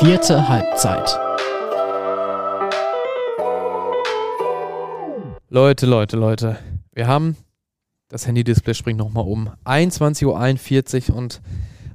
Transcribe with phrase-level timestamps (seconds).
[0.00, 1.18] Vierte Halbzeit.
[5.48, 6.58] Leute, Leute, Leute.
[6.92, 7.36] Wir haben
[8.08, 9.50] das Handy-Display springt nochmal um.
[9.64, 11.40] 21.41 Uhr und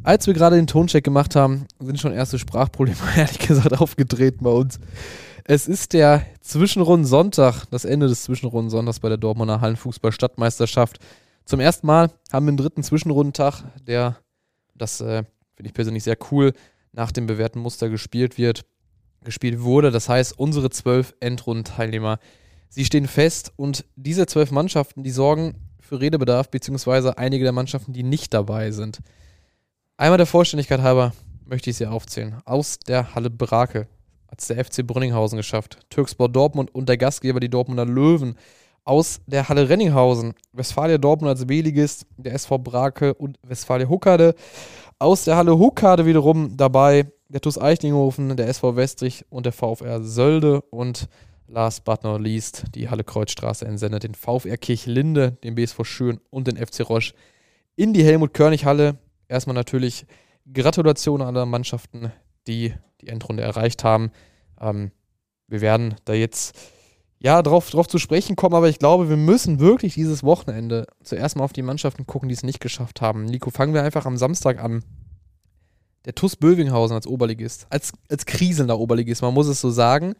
[0.03, 4.51] als wir gerade den Toncheck gemacht haben, sind schon erste Sprachprobleme, ehrlich gesagt, aufgetreten bei
[4.51, 4.79] uns.
[5.43, 10.99] Es ist der Zwischenrunden-Sonntag, das Ende des Zwischenrunden-Sonntags bei der Dortmunder Hallenfußball-Stadtmeisterschaft.
[11.43, 14.17] Zum ersten Mal haben wir einen dritten Zwischenrundentag, der,
[14.75, 15.23] das äh,
[15.55, 16.53] finde ich persönlich sehr cool,
[16.91, 18.65] nach dem bewährten Muster gespielt wird,
[19.23, 19.91] gespielt wurde.
[19.91, 22.19] Das heißt, unsere zwölf Endrundenteilnehmer,
[22.69, 27.93] sie stehen fest und diese zwölf Mannschaften, die sorgen für Redebedarf, beziehungsweise einige der Mannschaften,
[27.93, 28.99] die nicht dabei sind.
[29.97, 31.13] Einmal der Vollständigkeit halber
[31.45, 32.37] möchte ich sie aufzählen.
[32.45, 33.87] Aus der Halle Brake
[34.29, 35.79] hat es der FC Brünninghausen geschafft.
[35.89, 38.35] Türkspor Dortmund und der Gastgeber, die Dortmunder Löwen.
[38.85, 44.35] Aus der Halle Renninghausen, Westfalia Dortmund als B-Ligist, der SV Brake und Westfalia Huckade.
[45.01, 50.03] Aus der Halle Huckade wiederum dabei der TuS Eichlinghofen, der SV Westrich und der VfR
[50.03, 50.59] Sölde.
[50.59, 51.07] Und
[51.47, 56.47] last but not least die Halle Kreuzstraße entsendet den VfR Kirchlinde, den BSV Schön und
[56.47, 57.13] den FC Roche
[57.77, 58.97] in die Helmut-Körnig-Halle.
[59.29, 60.05] Erstmal natürlich
[60.51, 62.11] Gratulation an alle Mannschaften,
[62.45, 64.11] die die Endrunde erreicht haben.
[64.59, 64.91] Ähm,
[65.47, 66.57] wir werden da jetzt
[67.19, 71.35] ja drauf, drauf zu sprechen kommen, aber ich glaube, wir müssen wirklich dieses Wochenende zuerst
[71.35, 73.25] mal auf die Mannschaften gucken, die es nicht geschafft haben.
[73.25, 74.83] Nico, fangen wir einfach am Samstag an.
[76.05, 80.15] Der TUS Bövinghausen als Oberligist, als, als kriselnder Oberligist, man muss es so sagen,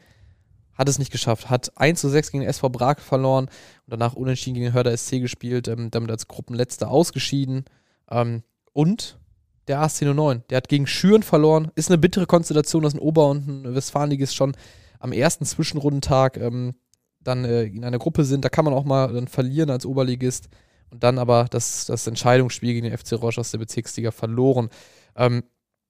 [0.80, 1.50] hat es nicht geschafft.
[1.50, 3.52] Hat 1 zu 6 gegen SV Brake verloren und
[3.88, 7.66] danach unentschieden gegen Hörder SC gespielt, ähm, damit als Gruppenletzter ausgeschieden.
[8.10, 9.20] Ähm, und
[9.68, 10.44] der AC 09.
[10.50, 11.72] Der hat gegen Schüren verloren.
[11.76, 14.56] Ist eine bittere Konstellation, dass ein Ober- und ein Westfalenligist schon
[15.00, 16.76] am ersten Zwischenrundentag ähm,
[17.22, 18.46] dann äh, in einer Gruppe sind.
[18.46, 20.50] Da kann man auch mal dann verlieren als Oberligist.
[20.92, 24.70] Und dann aber das, das Entscheidungsspiel gegen den FC Roche aus der Bezirksliga verloren.
[25.16, 25.44] Ähm,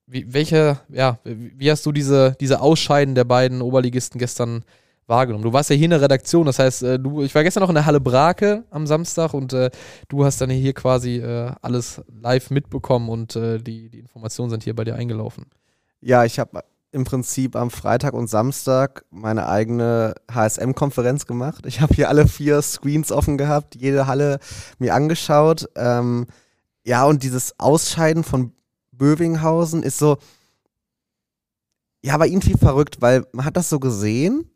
[0.05, 4.66] wie, welche, ja, wie hast du diese, diese Ausscheiden der beiden Oberligisten gestern
[5.05, 5.44] wahrgenommen?
[5.44, 7.69] Du warst ja hier in der Redaktion, das heißt, äh, du, ich war gestern noch
[7.69, 9.69] in der Halle Brake am Samstag und äh,
[10.07, 14.63] du hast dann hier quasi äh, alles live mitbekommen und äh, die, die Informationen sind
[14.63, 15.45] hier bei dir eingelaufen.
[16.01, 21.66] Ja, ich habe im Prinzip am Freitag und Samstag meine eigene HSM-Konferenz gemacht.
[21.66, 24.39] Ich habe hier alle vier Screens offen gehabt, jede Halle
[24.79, 25.69] mir angeschaut.
[25.75, 26.25] Ähm,
[26.83, 28.53] ja, und dieses Ausscheiden von
[28.91, 30.17] Bövinghausen ist so,
[32.01, 34.50] ja, aber irgendwie verrückt, weil man hat das so gesehen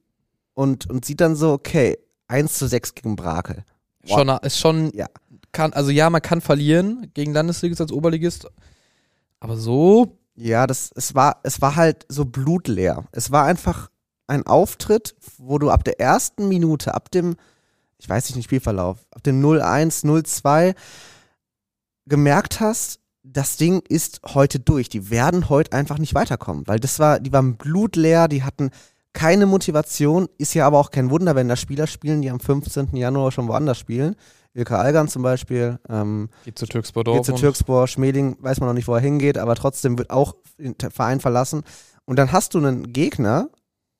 [0.53, 3.63] und, und sieht dann so, okay, 1 zu 6 gegen Brakel.
[4.05, 4.17] Wow.
[4.19, 5.07] Schon, ist schon, Ja.
[5.51, 8.47] kann, also ja, man kann verlieren gegen Landesligist als Oberligist,
[9.39, 13.05] aber so, Ja, das, es war, es war halt so blutleer.
[13.11, 13.89] Es war einfach
[14.27, 17.35] ein Auftritt, wo du ab der ersten Minute, ab dem,
[17.97, 20.75] ich weiß nicht, Spielverlauf, ab dem 0-1, 0-2
[22.05, 24.89] gemerkt hast, das Ding ist heute durch.
[24.89, 28.71] Die werden heute einfach nicht weiterkommen, weil das war, die waren blutleer, die hatten
[29.13, 30.27] keine Motivation.
[30.38, 32.95] Ist ja aber auch kein Wunder, wenn da Spieler spielen, die am 15.
[32.95, 34.15] Januar schon woanders spielen.
[34.53, 35.80] Ilka Algan zum Beispiel.
[35.90, 39.38] Ähm, geht zu Türkspor geht zu Türkspor, Schmeling, weiß man noch nicht, wo er hingeht,
[39.38, 41.64] aber trotzdem wird auch den Verein verlassen.
[42.06, 43.50] Und dann hast du einen Gegner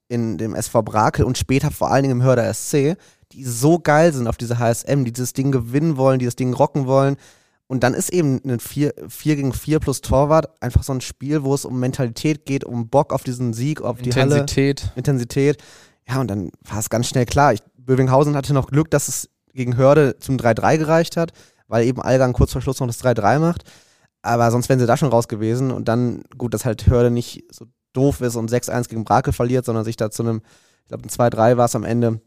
[0.08, 2.97] in dem SV Brakel und später vor allen Dingen im Hörder SC,
[3.31, 6.53] die so geil sind auf diese HSM, die dieses Ding gewinnen wollen, die das Ding
[6.53, 7.18] rocken wollen.
[7.66, 11.44] Und dann ist eben ein 4, 4 gegen 4 plus Torwart einfach so ein Spiel,
[11.44, 14.40] wo es um Mentalität geht, um Bock auf diesen Sieg, auf die Halle.
[14.40, 14.92] Intensität.
[14.96, 15.63] Intensität.
[16.08, 17.53] Ja, und dann war es ganz schnell klar.
[17.53, 21.31] Ich, Bövinghausen hatte noch Glück, dass es gegen Hörde zum 3-3 gereicht hat,
[21.68, 23.64] weil eben Algan kurz vor Schluss noch das 3-3 macht.
[24.22, 25.72] Aber sonst wären sie da schon raus gewesen.
[25.72, 29.66] Und dann, gut, dass halt Hörde nicht so doof ist und 6-1 gegen Brakel verliert,
[29.66, 30.42] sondern sich da zu einem,
[30.84, 32.22] ich glaube, ein 2-3 war es am Ende,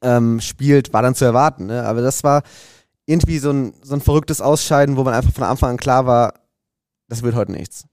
[0.00, 1.66] ähm, spielt, war dann zu erwarten.
[1.66, 1.84] Ne?
[1.84, 2.42] Aber das war
[3.06, 6.34] irgendwie so ein, so ein verrücktes Ausscheiden, wo man einfach von Anfang an klar war,
[7.08, 7.84] das wird heute nichts.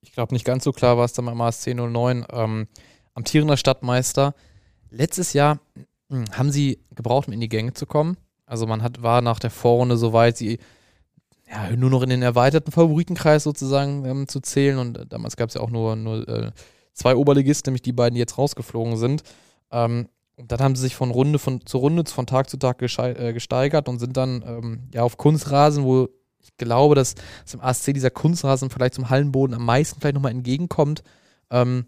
[0.00, 2.26] Ich glaube, nicht ganz so klar war es dann beim ASC 09.
[2.30, 2.68] Ähm,
[3.14, 4.34] amtierender Stadtmeister.
[4.90, 5.58] Letztes Jahr
[6.10, 8.16] haben sie gebraucht, um in die Gänge zu kommen.
[8.46, 10.58] Also man hat, war nach der Vorrunde soweit, sie
[11.48, 14.78] ja, nur noch in den erweiterten Favoritenkreis sozusagen ähm, zu zählen.
[14.78, 16.52] Und äh, damals gab es ja auch nur, nur äh,
[16.92, 19.22] zwei Oberligisten, nämlich die beiden, die jetzt rausgeflogen sind.
[19.70, 22.82] Ähm, und dann haben sie sich von Runde von, zu Runde, von Tag zu Tag
[22.82, 26.08] äh, gesteigert und sind dann ähm, ja auf Kunstrasen, wo
[26.40, 27.14] ich glaube, dass,
[27.52, 31.02] im ASC dieser Kunstrasen vielleicht zum Hallenboden am meisten vielleicht nochmal entgegenkommt,
[31.50, 31.86] ähm,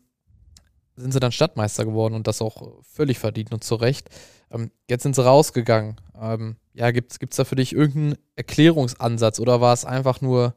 [0.98, 4.08] sind sie dann Stadtmeister geworden und das auch völlig verdient und zu Recht.
[4.50, 6.00] Ähm, jetzt sind sie rausgegangen.
[6.20, 10.54] Ähm, ja, gibt es da für dich irgendeinen Erklärungsansatz oder war es einfach nur,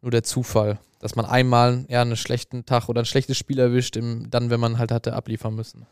[0.00, 3.96] nur der Zufall, dass man einmal eher einen schlechten Tag oder ein schlechtes Spiel erwischt,
[3.96, 5.86] im, dann, wenn man halt hatte abliefern müssen?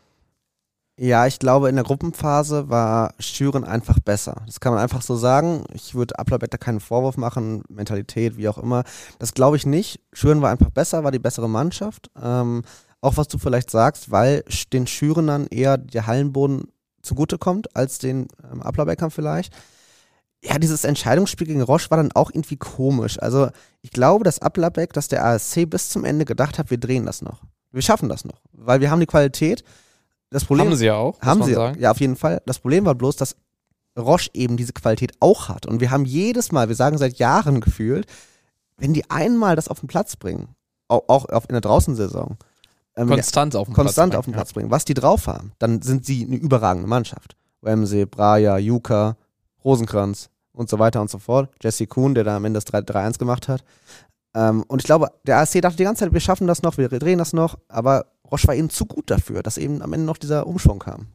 [1.01, 4.41] Ja, ich glaube, in der Gruppenphase war Schüren einfach besser.
[4.45, 5.63] Das kann man einfach so sagen.
[5.71, 8.83] Ich würde da keinen Vorwurf machen, Mentalität, wie auch immer.
[9.17, 10.01] Das glaube ich nicht.
[10.11, 12.11] Schüren war einfach besser, war die bessere Mannschaft.
[12.21, 12.63] Ähm,
[13.01, 14.43] auch was du vielleicht sagst, weil
[14.73, 16.67] den Schürenern eher der Hallenboden
[17.01, 19.53] zugutekommt als den ähm, Applerbeckern vielleicht.
[20.43, 23.19] Ja, dieses Entscheidungsspiel gegen Roche war dann auch irgendwie komisch.
[23.19, 23.49] Also
[23.81, 27.21] ich glaube, dass Applerbeck, dass der ASC bis zum Ende gedacht hat, wir drehen das
[27.21, 27.41] noch.
[27.71, 29.63] Wir schaffen das noch, weil wir haben die Qualität
[30.29, 31.19] das Problem, haben sie ja auch.
[31.21, 31.79] Haben sie, sagen.
[31.79, 32.41] ja, auf jeden Fall.
[32.45, 33.35] Das Problem war bloß, dass
[33.97, 35.65] Roche eben diese Qualität auch hat.
[35.65, 38.05] Und wir haben jedes Mal, wir sagen seit Jahren gefühlt,
[38.77, 40.49] wenn die einmal das auf den Platz bringen,
[40.87, 42.37] auch, auch in der Draußensaison,
[42.99, 45.81] ähm, konstant auf den konstant Platz, auf den Platz bringen, was die drauf haben, dann
[45.81, 47.35] sind sie eine überragende Mannschaft.
[47.61, 49.17] Wemsey, Braja, Juka,
[49.63, 51.49] Rosenkranz und so weiter und so fort.
[51.61, 53.63] Jesse Kuhn, der da am Ende das 3-1 gemacht hat.
[54.35, 56.89] Ähm, und ich glaube, der ASC dachte die ganze Zeit, wir schaffen das noch, wir
[56.89, 60.17] drehen das noch, aber Roche war eben zu gut dafür, dass eben am Ende noch
[60.17, 61.07] dieser Umschwung kam.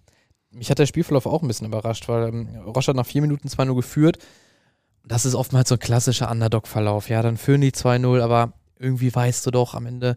[0.50, 3.48] Mich hat der Spielverlauf auch ein bisschen überrascht, weil ähm, Roche hat nach vier Minuten
[3.48, 4.19] 2-0 geführt.
[5.06, 7.08] Das ist oftmals so ein klassischer Underdog-Verlauf.
[7.08, 10.16] Ja, dann führen die 2-0, aber irgendwie weißt du doch, am Ende,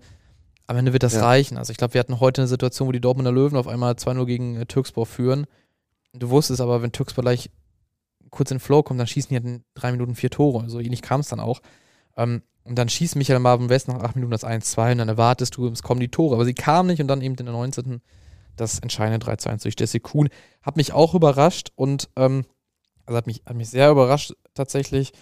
[0.68, 1.24] am Ende wird das ja.
[1.26, 1.58] reichen.
[1.58, 4.26] Also ich glaube, wir hatten heute eine Situation, wo die Dortmunder Löwen auf einmal 2-0
[4.26, 5.48] gegen äh, Türkspor führen.
[6.14, 7.50] Du wusstest aber, wenn Türkspor gleich
[8.30, 10.60] kurz in den Flow kommt, dann schießen die halt in drei Minuten vier Tore.
[10.60, 11.62] So also ähnlich kam es dann auch.
[12.18, 15.56] Ähm, und dann schießt Michael Marvin West nach acht Minuten das 1-2 und dann erwartest
[15.56, 16.36] du, es kommen die Tore.
[16.36, 18.02] Aber sie kamen nicht und dann eben in der 19.
[18.58, 20.28] das entscheidende 3-1 durch Jesse Kuhn.
[20.62, 22.44] Hat mich auch überrascht und ähm,
[23.06, 25.14] also hat mich, hat mich sehr überrascht tatsächlich.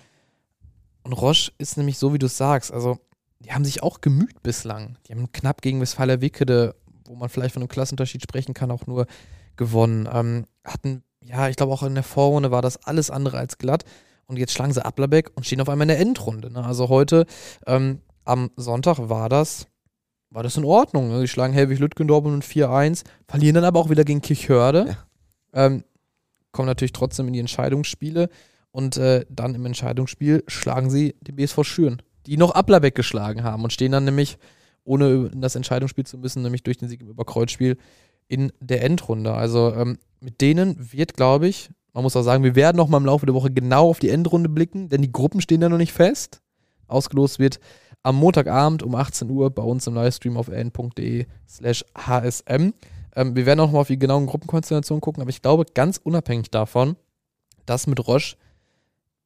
[1.03, 2.74] Und Roche ist nämlich so, wie du es sagst.
[2.74, 2.98] Also,
[3.45, 4.97] die haben sich auch gemüht bislang.
[5.06, 6.75] Die haben knapp gegen Westfaler Wickede,
[7.06, 9.06] wo man vielleicht von einem Klassenunterschied sprechen kann, auch nur
[9.56, 10.09] gewonnen.
[10.12, 13.86] Ähm, hatten, ja, ich glaube auch in der Vorrunde war das alles andere als glatt.
[14.25, 16.51] Und jetzt schlagen sie Ablerbeck und stehen auf einmal in der Endrunde.
[16.51, 16.65] Ne?
[16.65, 17.27] Also heute
[17.68, 19.68] ähm, am Sonntag war das,
[20.31, 21.09] war das in Ordnung.
[21.09, 21.21] Ne?
[21.21, 24.98] Die schlagen Helwig Lütgendorf und 4-1, verlieren dann aber auch wieder gegen Kirchhörde.
[25.53, 25.65] Ja.
[25.65, 25.83] Ähm,
[26.51, 28.30] kommen natürlich trotzdem in die Entscheidungsspiele.
[28.71, 33.63] Und äh, dann im Entscheidungsspiel schlagen sie die BSV Schüren, die noch Ablerbeck geschlagen haben
[33.63, 34.38] und stehen dann nämlich,
[34.83, 37.77] ohne das Entscheidungsspiel zu müssen, nämlich durch den Sieg im Überkreuzspiel
[38.27, 39.33] in der Endrunde.
[39.33, 42.98] Also ähm, mit denen wird, glaube ich, man muss auch sagen, wir werden noch mal
[42.98, 45.77] im Laufe der Woche genau auf die Endrunde blicken, denn die Gruppen stehen ja noch
[45.77, 46.42] nicht fest.
[46.88, 47.60] Ausgelost wird
[48.04, 52.74] am Montagabend um 18 Uhr bei uns im Livestream auf n.de slash hsm.
[53.16, 56.51] Ähm, wir werden auch mal auf die genauen Gruppenkonstellationen gucken, aber ich glaube, ganz unabhängig
[56.51, 56.98] davon,
[57.66, 58.36] dass mit Roche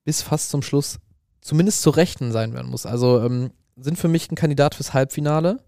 [0.05, 0.99] bis fast zum Schluss
[1.41, 2.85] zumindest zu Rechten sein werden muss.
[2.85, 5.59] Also ähm, sind für mich ein Kandidat fürs Halbfinale.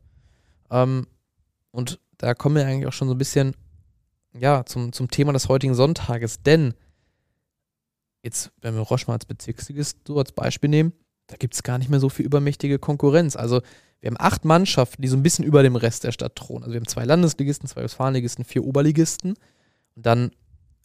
[0.70, 1.08] Ähm,
[1.72, 3.56] und da kommen wir eigentlich auch schon so ein bisschen
[4.34, 6.42] ja, zum, zum Thema des heutigen Sonntages.
[6.44, 6.74] Denn
[8.24, 10.94] jetzt, wenn wir Roche mal als Bezirksligist so als Beispiel nehmen,
[11.28, 13.36] da gibt es gar nicht mehr so viel übermächtige Konkurrenz.
[13.36, 13.62] Also
[14.02, 16.64] wir haben acht Mannschaften, die so ein bisschen über dem Rest der Stadt thronen.
[16.64, 19.36] Also wir haben zwei Landesligisten, zwei Westfalenligisten, vier Oberligisten
[19.96, 20.32] und dann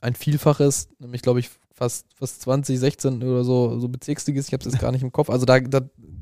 [0.00, 4.68] ein Vielfaches, nämlich glaube ich fast, fast 20, 16 oder so, so Bezirksligisten, ich habe
[4.68, 5.30] es jetzt gar nicht im Kopf.
[5.30, 5.80] Also da, da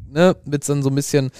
[0.09, 1.31] ne, wird es dann so ein bisschen,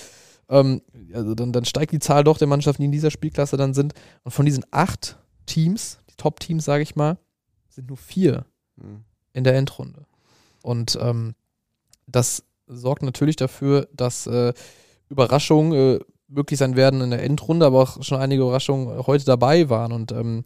[0.49, 0.83] ähm,
[1.13, 3.95] also dann, dann steigt die Zahl doch der Mannschaften, die in dieser Spielklasse dann sind.
[4.23, 7.19] Und von diesen acht Teams, die Top-Teams, sage ich mal,
[7.69, 8.47] sind nur vier.
[8.77, 10.07] Mhm in der Endrunde.
[10.63, 11.35] Und ähm,
[12.07, 14.55] das sorgt natürlich dafür, dass äh,
[15.11, 19.69] Überraschungen äh, möglich sein werden in der Endrunde, aber auch schon einige Überraschungen heute dabei
[19.69, 19.93] waren.
[19.93, 20.45] Und ähm,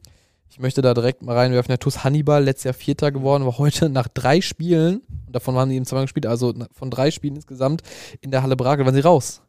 [0.49, 3.89] ich möchte da direkt mal reinwerfen, der TuS Hannibal, letztes Jahr Vierter geworden, war heute
[3.91, 7.83] nach drei Spielen, und davon waren sie eben zweimal gespielt, also von drei Spielen insgesamt
[8.21, 9.43] in der Halle Brakel, waren sie raus.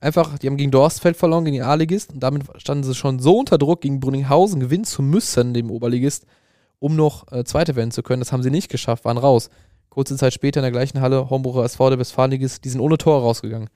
[0.00, 3.38] Einfach, die haben gegen Dorstfeld verloren, gegen die A-Ligist, und damit standen sie schon so
[3.38, 6.24] unter Druck, gegen Brunninghausen gewinnen zu müssen, dem Oberligist,
[6.78, 8.20] um noch äh, Zweite werden zu können.
[8.20, 9.50] Das haben sie nicht geschafft, waren raus.
[9.90, 13.20] Kurze Zeit später in der gleichen Halle, Homburger SV, der Westfaligis, die sind ohne Tor
[13.20, 13.68] rausgegangen.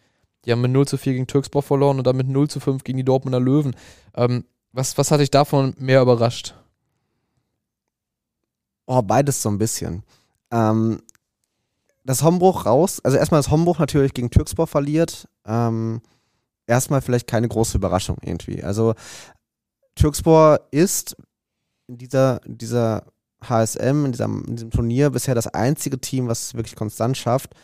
[0.44, 2.84] Die haben mit 0 zu 4 gegen Türkspor verloren und dann mit 0 zu 5
[2.84, 3.74] gegen die Dortmunder Löwen.
[4.14, 4.44] Ähm,
[4.74, 6.54] was, was hat dich davon mehr überrascht?
[8.86, 10.02] Oh, beides so ein bisschen.
[10.50, 11.00] Ähm,
[12.04, 15.28] das Hombruch raus, also erstmal das Hombruch natürlich gegen Türkspor verliert.
[15.46, 16.02] Ähm,
[16.66, 18.62] erstmal vielleicht keine große Überraschung irgendwie.
[18.62, 18.94] Also
[19.94, 21.16] Türkspor ist
[21.86, 23.04] in dieser, in dieser
[23.42, 27.54] HSM, in diesem, in diesem Turnier bisher das einzige Team, was es wirklich konstant schafft,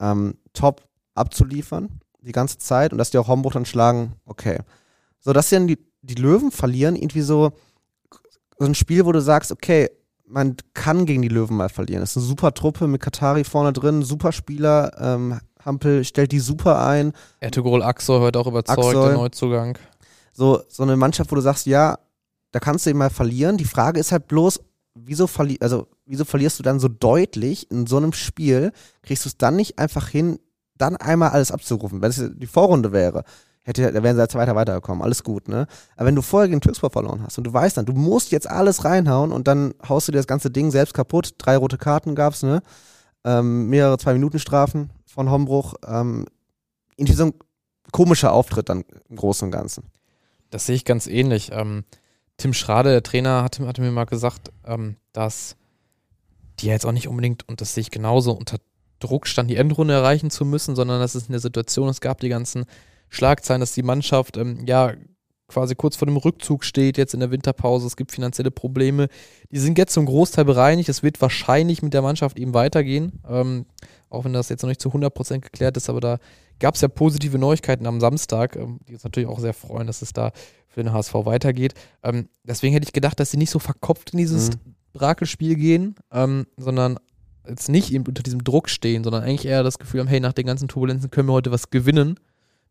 [0.00, 4.60] ähm, top abzuliefern die ganze Zeit und dass die auch Homburg dann schlagen, okay.
[5.18, 7.52] So, dass dann die, die Löwen verlieren, irgendwie so,
[8.58, 9.90] so ein Spiel, wo du sagst, okay,
[10.26, 12.00] man kann gegen die Löwen mal verlieren.
[12.00, 14.92] Das ist eine super Truppe mit Katari vorne drin, super Spieler.
[14.98, 17.12] Ähm, Hampel stellt die super ein.
[17.40, 19.02] Ertugol Axel heute auch überzeugt, Axel.
[19.02, 19.78] der Neuzugang.
[20.32, 21.98] So, so eine Mannschaft, wo du sagst, ja,
[22.50, 23.58] da kannst du ihn mal verlieren.
[23.58, 24.60] Die Frage ist halt bloß,
[24.94, 28.72] wieso, verli also, wieso verlierst du dann so deutlich in so einem Spiel?
[29.02, 30.38] Kriegst du es dann nicht einfach hin,
[30.76, 32.00] dann einmal alles abzurufen?
[32.00, 33.24] Wenn es die Vorrunde wäre,
[33.62, 35.02] hätte, da wären sie als Zweiter weitergekommen.
[35.02, 35.66] Alles gut, ne?
[35.96, 38.48] Aber wenn du vorher gegen Türkspor verloren hast und du weißt dann, du musst jetzt
[38.48, 41.34] alles reinhauen und dann haust du dir das ganze Ding selbst kaputt.
[41.38, 42.62] Drei rote Karten gab's, ne?
[43.24, 45.74] Ähm, mehrere Zwei-Minuten-Strafen von Hombruch.
[45.86, 46.26] Ähm,
[46.96, 47.34] irgendwie so ein
[47.92, 49.84] komischer Auftritt dann im Großen und Ganzen.
[50.50, 51.50] Das sehe ich ganz ähnlich.
[51.52, 51.84] Ähm,
[52.36, 55.56] Tim Schrade, der Trainer, hatte, hatte mir mal gesagt, ähm, dass
[56.58, 58.58] die jetzt auch nicht unbedingt, und das sehe ich genauso, unter
[58.98, 62.20] Druck stand, die Endrunde erreichen zu müssen, sondern dass es in der Situation, es gab
[62.20, 62.64] die ganzen
[63.12, 64.94] Schlagzeilen, dass die Mannschaft ähm, ja
[65.48, 69.08] quasi kurz vor dem Rückzug steht, jetzt in der Winterpause, es gibt finanzielle Probleme.
[69.50, 73.66] Die sind jetzt zum Großteil bereinigt, es wird wahrscheinlich mit der Mannschaft eben weitergehen, ähm,
[74.08, 76.18] auch wenn das jetzt noch nicht zu 100% geklärt ist, aber da
[76.58, 80.00] gab es ja positive Neuigkeiten am Samstag, ähm, die uns natürlich auch sehr freuen, dass
[80.00, 80.32] es da
[80.68, 81.74] für den HSV weitergeht.
[82.02, 84.74] Ähm, deswegen hätte ich gedacht, dass sie nicht so verkopft in dieses mhm.
[84.94, 86.98] Brakelspiel gehen, ähm, sondern
[87.46, 90.32] jetzt nicht eben unter diesem Druck stehen, sondern eigentlich eher das Gefühl haben, hey, nach
[90.32, 92.18] den ganzen Turbulenzen können wir heute was gewinnen,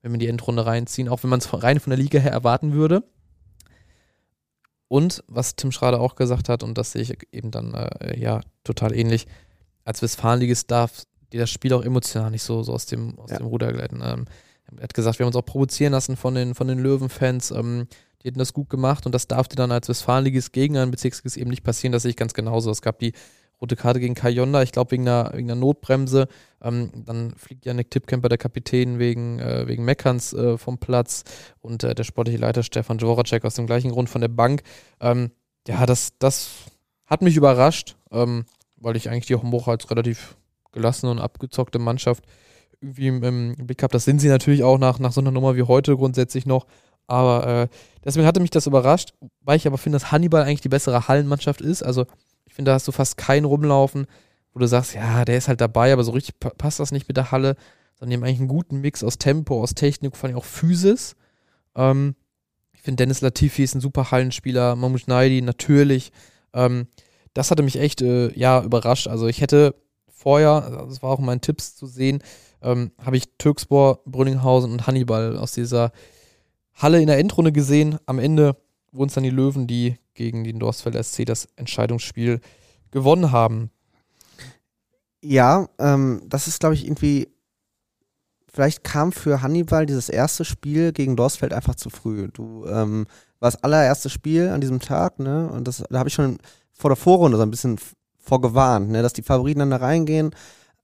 [0.02, 2.74] wenn wir die Endrunde reinziehen, auch wenn man es rein von der Liga her erwarten
[2.74, 3.04] würde.
[4.88, 8.42] Und was Tim Schrader auch gesagt hat, und das sehe ich eben dann äh, ja
[8.64, 9.26] total ähnlich,
[9.86, 13.38] als Westfalenligist darf dir das Spiel auch emotional nicht so, so aus, dem, aus ja.
[13.38, 14.02] dem Ruder gleiten.
[14.04, 14.26] Ähm,
[14.76, 17.52] er hat gesagt, wir haben uns auch provozieren lassen von den, von den Löwen-Fans.
[17.52, 17.88] Ähm,
[18.22, 21.38] die hätten das gut gemacht und das darf dir dann als Westfalenligist gegen einen Bezirksligist
[21.38, 21.92] eben nicht passieren.
[21.92, 22.70] Das sehe ich ganz genauso.
[22.70, 23.14] Es gab die
[23.62, 26.28] rote Karte gegen Kayonda, ich glaube wegen einer, wegen einer Notbremse.
[26.62, 31.24] Ähm, dann fliegt Janik Tippkemper, der Kapitän, wegen, äh, wegen Meckerns äh, vom Platz
[31.62, 34.64] und äh, der sportliche Leiter Stefan Dvoracek aus dem gleichen Grund von der Bank.
[35.00, 35.32] Ähm,
[35.68, 36.50] ja, das, das
[37.06, 38.46] hat mich überrascht, ähm,
[38.78, 40.36] weil ich eigentlich die Homburg als relativ
[40.72, 42.24] gelassene und abgezockte Mannschaft
[42.82, 43.94] irgendwie im, im Blick habe.
[43.94, 46.66] Das sind sie natürlich auch nach, nach so einer Nummer wie heute grundsätzlich noch.
[47.08, 47.68] Aber äh,
[48.04, 51.62] deswegen hatte mich das überrascht, weil ich aber finde, dass Hannibal eigentlich die bessere Hallenmannschaft
[51.62, 51.84] ist.
[51.84, 52.06] Also
[52.52, 54.08] ich finde, da hast du fast keinen rumlaufen,
[54.54, 57.16] wo du sagst, ja, der ist halt dabei, aber so richtig passt das nicht mit
[57.16, 57.56] der Halle.
[57.94, 61.16] Sondern die haben eigentlich einen guten Mix aus Tempo, aus Technik, vor allem auch Physis.
[61.78, 62.14] Ähm,
[62.74, 66.12] ich finde, Dennis Latifi ist ein super Hallenspieler, Mahmoud Naidi natürlich.
[66.54, 66.88] Ähm,
[67.34, 69.08] das hatte mich echt, äh, ja, überrascht.
[69.08, 69.74] Also ich hätte
[70.10, 72.22] vorher, das war auch in meinen Tipps zu sehen,
[72.62, 75.94] ähm, habe ich Türkspor, Brünninghausen und Hannibal aus dieser
[76.74, 77.98] Halle in der Endrunde gesehen.
[78.08, 78.58] Am Ende
[78.92, 82.42] wurden es dann die Löwen, die gegen den Dorsfelder SC das Entscheidungsspiel
[82.92, 83.72] gewonnen haben.
[85.24, 87.30] Ja, ähm, das ist, glaube ich, irgendwie.
[88.54, 92.28] Vielleicht kam für Hannibal dieses erste Spiel gegen Dorsfeld einfach zu früh.
[92.34, 93.08] Du ähm,
[93.40, 95.50] war das allererste Spiel an diesem Tag, ne?
[95.50, 96.38] Und das, da habe ich schon
[96.74, 97.80] vor der Vorrunde so ein bisschen
[98.18, 99.02] vorgewarnt, ne?
[99.02, 100.36] dass die Favoriten dann da reingehen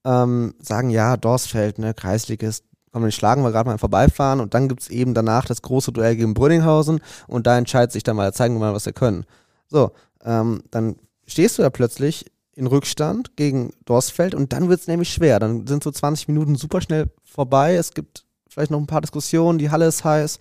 [0.07, 4.67] ähm, sagen, ja, Dorsfeld, ne, Kreisligist, komm, den schlagen wir gerade mal Vorbeifahren und dann
[4.67, 8.33] gibt es eben danach das große Duell gegen Brünninghausen und da entscheidet sich dann mal,
[8.33, 9.25] zeigen wir mal, was wir können.
[9.67, 9.91] So,
[10.23, 15.09] ähm, dann stehst du da plötzlich in Rückstand gegen Dorsfeld und dann wird es nämlich
[15.09, 15.39] schwer.
[15.39, 17.75] Dann sind so 20 Minuten super schnell vorbei.
[17.75, 20.39] Es gibt vielleicht noch ein paar Diskussionen, die Halle ist heiß.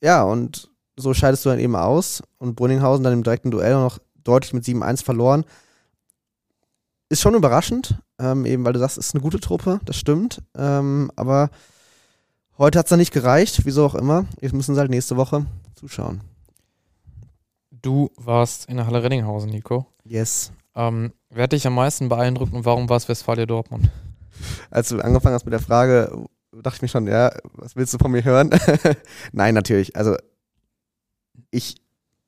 [0.00, 3.98] Ja, und so scheidest du dann eben aus und Brünninghausen dann im direkten Duell noch
[4.24, 5.44] deutlich mit 7-1 verloren
[7.08, 10.42] ist schon überraschend, ähm, eben weil du sagst, es ist eine gute Truppe, das stimmt.
[10.56, 11.50] Ähm, aber
[12.58, 14.26] heute hat es dann nicht gereicht, wieso auch immer.
[14.40, 16.20] Jetzt müssen sie halt nächste Woche zuschauen.
[17.70, 19.86] Du warst in der Halle Renninghausen, Nico.
[20.04, 20.52] Yes.
[20.74, 23.90] Ähm, wer hat dich am meisten beeindruckt und warum war es Westfalia Dortmund?
[24.70, 27.98] Als du angefangen hast mit der Frage, dachte ich mir schon, ja, was willst du
[27.98, 28.50] von mir hören?
[29.32, 29.96] Nein, natürlich.
[29.96, 30.16] Also,
[31.50, 31.76] ich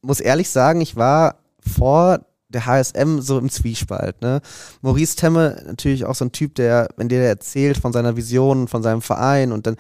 [0.02, 2.20] muss ehrlich sagen, ich war vor
[2.50, 4.20] der HSM so im Zwiespalt.
[4.20, 4.40] Ne?
[4.82, 8.82] Maurice Temme natürlich auch so ein Typ, der, wenn der erzählt von seiner Vision, von
[8.82, 9.76] seinem Verein und dann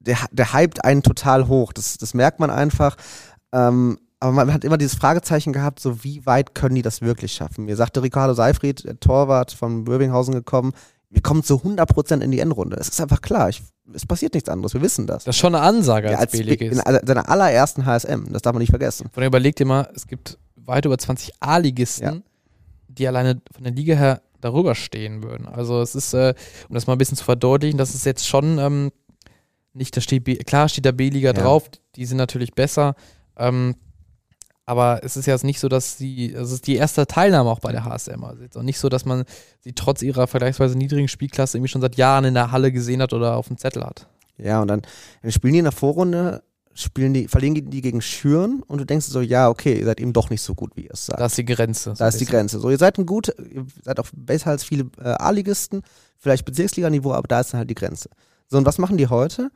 [0.00, 1.72] der, der hypt einen total hoch.
[1.72, 2.96] Das, das merkt man einfach.
[3.52, 7.32] Ähm, aber man hat immer dieses Fragezeichen gehabt, so wie weit können die das wirklich
[7.32, 7.64] schaffen?
[7.64, 10.72] Mir sagte Ricardo Seifried, der Torwart von Böbinghausen gekommen,
[11.10, 12.76] wir kommen zu 100% in die Endrunde.
[12.76, 13.62] Es ist einfach klar, ich,
[13.92, 15.24] es passiert nichts anderes, wir wissen das.
[15.24, 16.60] Das ist schon eine Ansage als, ja, als ist.
[16.60, 19.08] In seiner allerersten HSM, das darf man nicht vergessen.
[19.12, 22.22] Von überleg dir mal, es gibt weit über 20 A-Ligisten, ja.
[22.88, 25.46] die alleine von der Liga her darüber stehen würden.
[25.46, 26.34] Also es ist, äh,
[26.68, 28.92] um das mal ein bisschen zu verdeutlichen, das ist jetzt schon ähm,
[29.72, 31.32] nicht, da steht B, klar steht da B-Liga ja.
[31.32, 32.94] drauf, die sind natürlich besser,
[33.36, 33.74] ähm,
[34.66, 37.70] aber es ist ja nicht so, dass sie, es ist die erste Teilnahme auch bei
[37.70, 38.24] der HSM.
[38.24, 39.24] Also jetzt auch nicht so, dass man
[39.60, 43.12] sie trotz ihrer vergleichsweise niedrigen Spielklasse irgendwie schon seit Jahren in der Halle gesehen hat
[43.12, 44.08] oder auf dem Zettel hat.
[44.38, 44.82] Ja, und dann,
[45.22, 46.42] dann spielen die in der Vorrunde
[46.74, 50.12] spielen die, verlieren die gegen Schüren und du denkst so, ja, okay, ihr seid eben
[50.12, 51.20] doch nicht so gut, wie ihr es sagt.
[51.20, 51.94] Da ist die Grenze.
[51.96, 52.58] Da ist die Grenze.
[52.58, 55.82] So, ihr seid ein gut, ihr seid auch besser als viele äh, A-Ligisten,
[56.18, 58.10] vielleicht Bezirksliga-Niveau, aber da ist dann halt die Grenze.
[58.48, 59.50] So, und was machen die heute?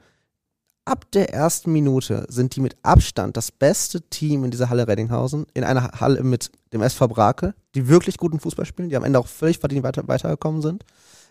[0.85, 5.47] Ab der ersten Minute sind die mit Abstand das beste Team in dieser Halle Reddinghausen,
[5.53, 9.19] in einer Halle mit dem SV Brake, die wirklich guten Fußball spielen, die am Ende
[9.19, 10.85] auch völlig verdient weiter, weitergekommen sind,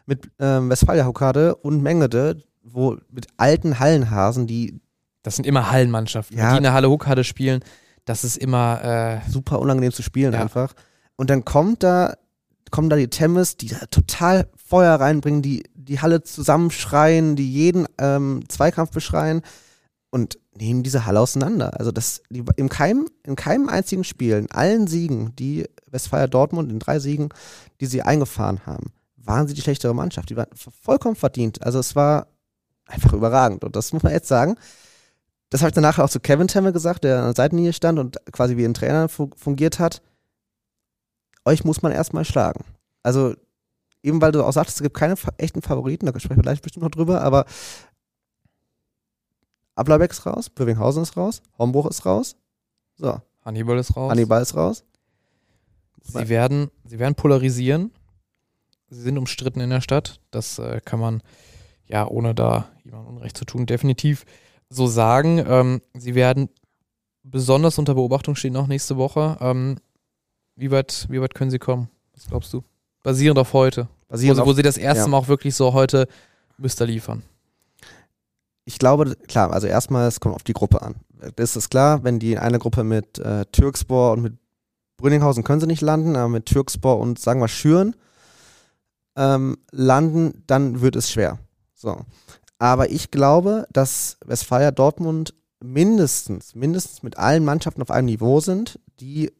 [0.06, 4.80] mit ähm, Westfalia Hokade und Mengede, wo mit alten Hallenhasen, die
[5.28, 6.38] Das sind immer Hallenmannschaften.
[6.38, 6.52] Ja.
[6.52, 7.60] Die in der Halle Huckhalle spielen,
[8.06, 8.82] das ist immer,
[9.26, 10.42] äh, super unangenehm zu spielen Ja.
[10.42, 10.74] einfach.
[11.18, 12.16] Und dann kommt da,
[12.72, 17.88] kommen da die Temmes, die da total Feuer reinbringen, die die Halle zusammenschreien, die jeden
[17.98, 19.42] ähm, Zweikampf beschreien
[20.12, 21.78] und nehmen diese Halle auseinander.
[21.78, 26.72] Also das, die, in, keinem, in keinem einzigen Spiel, in allen Siegen, die Westfalia Dortmund,
[26.72, 27.30] in drei Siegen,
[27.82, 30.30] die sie eingefahren haben, waren sie die schlechtere Mannschaft.
[30.30, 31.62] Die waren vollkommen verdient.
[31.64, 32.28] Also es war
[32.86, 33.66] einfach überragend.
[33.66, 34.56] Und das muss man jetzt sagen.
[35.50, 38.18] Das habe ich danach auch zu Kevin Temme gesagt, der an der Seitenlinie stand und
[38.32, 40.02] quasi wie ein Trainer fu fungiert hat.
[41.46, 42.66] Euch muss man erstmal schlagen.
[43.04, 43.34] Also,
[44.04, 46.84] eben weil du auch sagtest, es gibt keine echten Favoriten, da sprechen wir gleich bestimmt
[46.84, 47.46] noch drüber, aber
[49.76, 52.36] Ablerbeck ist raus, Bövinghausen ist raus, Hombruch ist raus.
[52.98, 54.12] So, Hannibal ist raus.
[54.12, 54.84] Hannibal ist raus.
[56.02, 57.92] Sie werden, sie werden polarisieren.
[58.90, 60.20] Sie sind umstritten in der Stadt.
[60.32, 61.22] Das äh, kann man,
[61.86, 64.26] ja, ohne da jemandem Unrecht zu tun, definitiv
[64.70, 65.44] so sagen.
[65.48, 66.50] Ähm, sie werden
[67.24, 69.38] besonders unter Beobachtung stehen auch nächste Woche.
[69.42, 69.78] Ähm,
[70.56, 71.90] wie, weit, wie weit können sie kommen?
[72.14, 72.64] Was glaubst du?
[73.04, 73.84] Basierend auf heute.
[74.08, 75.08] Wo, Basierend sie- auf wo sie das erste ja.
[75.08, 76.08] Mal auch wirklich so heute
[76.58, 77.22] müsste liefern.
[78.66, 80.96] ich glaube, klar, also erstmal, es kommt auf die Gruppe an.
[81.36, 84.34] Das ist klar, wenn die eine Gruppe mit äh, Türkspor und mit
[84.98, 87.96] Brünninghausen können sie nicht landen, aber mit Türkspor und sagen wir Schüren
[89.16, 91.40] ähm, landen, dann wird es schwer.
[91.76, 92.02] So.
[92.60, 98.80] Aber ich glaube, dass Westfalia Dortmund mindestens, mindestens mit allen Mannschaften auf einem Niveau sind,
[99.00, 99.32] die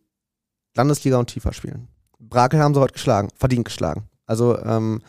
[0.76, 1.88] Landesliga und tiefer spielen.
[2.20, 4.08] Brakel haben sie heute geschlagen, verdient geschlagen.
[4.26, 5.02] Also ähm,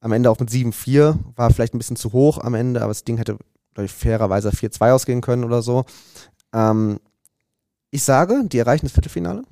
[0.00, 3.04] am Ende auch mit 7-4, war vielleicht ein bisschen zu hoch am Ende, aber das
[3.04, 3.38] Ding hätte,
[3.74, 5.84] glaube ich, fairerweise 4-2 ausgehen können oder so.
[6.52, 6.98] Ähm,
[7.90, 9.44] ich sage, die erreichen das Viertelfinale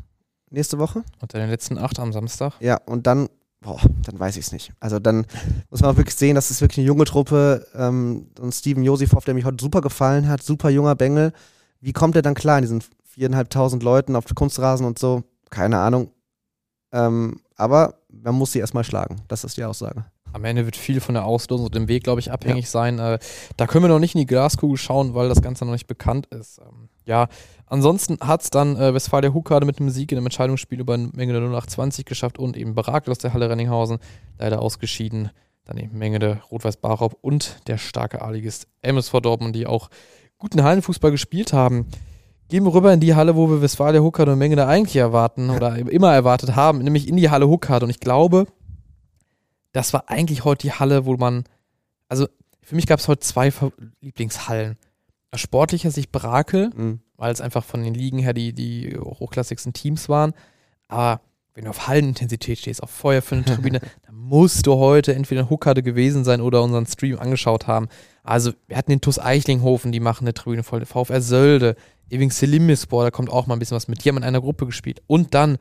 [0.51, 1.05] nächste Woche.
[1.21, 2.55] Unter den letzten acht am Samstag.
[2.61, 3.29] Ja, und dann,
[3.61, 4.73] boah, dann weiß ich es nicht.
[4.81, 5.27] Also dann
[5.71, 7.67] muss man auch wirklich sehen, das ist wirklich eine junge Truppe.
[7.75, 11.33] Ähm, und Steven Josifov, der mich heute super gefallen hat, super junger Bengel.
[11.81, 15.23] Wie kommt er dann klar in diesen viereinhalbtausend Leuten auf Kunstrasen und so?
[15.51, 16.11] Keine Ahnung.
[16.93, 19.17] Ähm, aber man muss sie erstmal schlagen.
[19.29, 20.05] Das ist die Aussage.
[20.33, 22.99] Am Ende wird viel von der Auslosung und dem Weg, glaube ich, abhängig sein.
[22.99, 23.19] Äh,
[23.57, 26.27] da können wir noch nicht in die Glaskugel schauen, weil das Ganze noch nicht bekannt
[26.27, 26.59] ist.
[26.59, 27.29] Ähm, ja,
[27.69, 31.11] ansonsten hat es dann äh, Westfalia Huckade mit einem Sieg in einem Entscheidungsspiel über eine
[31.13, 33.99] Menge der 0820 geschafft und eben Barakel aus der Halle Renninghausen
[34.39, 35.31] leider ausgeschieden.
[35.65, 39.91] Dann eben Menge der Rot-Weiß Barop und der starke A-Ligist MSV Dortmund, die auch
[40.39, 41.87] guten Hallenfußball gespielt haben.
[42.49, 45.51] Gehen wir rüber in die Halle, wo wir Westfalia Huckade und Menge da eigentlich erwarten
[45.57, 47.85] oder immer erwartet haben, nämlich in die Halle Huckade.
[47.85, 48.47] Und ich glaube,
[49.73, 51.45] das war eigentlich heute die Halle, wo man,
[52.09, 52.27] also
[52.63, 53.53] für mich gab es heute zwei
[54.01, 54.79] Lieblingshallen.
[55.35, 57.01] Sportlicher Sicht Brakel, Mhm.
[57.17, 60.33] weil es einfach von den Ligen her die, die hochklassigsten Teams waren.
[60.89, 61.21] Aber
[61.55, 65.43] wenn du auf Hallenintensität stehst, auf Feuer für eine Tribüne, dann musst du heute entweder
[65.43, 67.89] in Huckade gewesen sein oder unseren Stream angeschaut haben.
[68.23, 70.85] Also wir hatten den TuS Eichlinghofen, die machen eine Tribüne voll.
[70.87, 71.75] VfR Sölde,
[72.11, 74.05] Ewing Selimmispor, da kommt auch mal ein bisschen was mit.
[74.05, 75.03] Die haben in einer Gruppe gespielt.
[75.07, 75.59] Und dann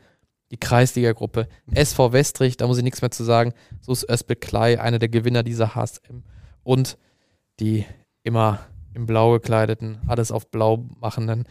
[0.51, 1.49] die Kreisliga-Gruppe.
[1.73, 3.53] SV Westrich, da muss ich nichts mehr zu sagen.
[3.82, 6.23] So ist Özbek Klei, einer der Gewinner dieser HSM.
[6.63, 6.97] Und
[7.60, 7.86] die
[8.23, 8.60] immer
[8.97, 11.45] im Blau gekleideten, alles auf Blau machenden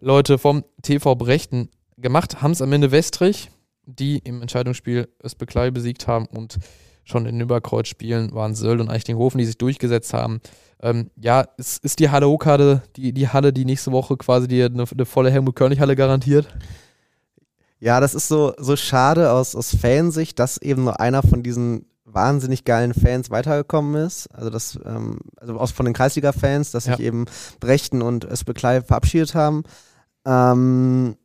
[0.00, 3.50] Leute vom TV Brechten gemacht, haben es am Ende Westrich,
[3.86, 6.58] die im Entscheidungsspiel Özbek Klei besiegt haben und
[7.04, 10.40] schon in Überkreuzspielen waren Söld und Eichtinghofen, die sich durchgesetzt haben.
[10.82, 14.66] Ähm, ja, es ist die Halle Hochkarte, die, die Halle, die nächste Woche quasi dir
[14.66, 16.48] eine, eine volle Helmut-Körnig-Halle garantiert.
[17.78, 21.86] Ja, das ist so, so schade aus, aus Fansicht, dass eben nur einer von diesen
[22.12, 24.26] wahnsinnig geilen Fans weitergekommen ist.
[24.34, 26.96] Also das, ähm, also aus von den Kreisliga-Fans, dass Ja.
[26.96, 27.26] sich eben
[27.60, 29.64] Brechten und Ösbeklei verabschiedet haben.
[30.26, 31.16] Ähm,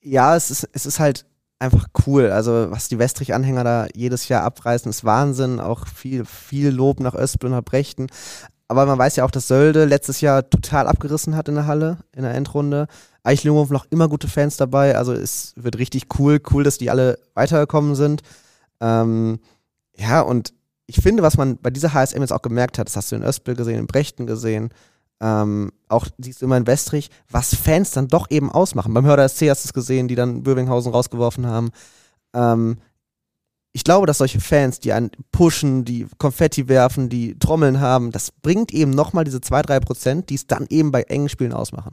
[0.00, 1.26] ja, es ist, es ist halt
[1.58, 2.30] einfach cool.
[2.30, 5.60] Also, was die Westrich-Anhänger da jedes Jahr abreißen, ist Wahnsinn.
[5.60, 8.08] Auch viel, viel Lob nach Öspe und nach Brechten.
[8.68, 11.98] Aber man weiß ja auch, dass Sölde letztes Jahr total abgerissen hat in der Halle,
[12.14, 12.88] in der Endrunde.
[13.26, 14.96] Eichlinghof noch immer gute Fans dabei.
[14.96, 16.40] Also es wird richtig cool.
[16.50, 18.22] Cool, dass die alle weitergekommen sind.
[18.80, 19.40] Ähm,
[19.96, 20.52] ja, und
[20.86, 23.22] ich finde, was man bei dieser HSM jetzt auch gemerkt hat, das hast du in
[23.22, 24.70] Öspel gesehen, in Brechten gesehen,
[25.20, 28.92] ähm, auch siehst du immer in Westrich, was Fans dann doch eben ausmachen.
[28.92, 31.70] Beim Hörder SC hast du es gesehen, die dann Bövinghausen rausgeworfen haben.
[32.34, 32.76] Ähm,
[33.72, 38.30] ich glaube, dass solche Fans, die einen pushen, die Konfetti werfen, die Trommeln haben, das
[38.30, 41.92] bringt eben nochmal diese 2-3 Prozent, die es dann eben bei engen Spielen ausmachen.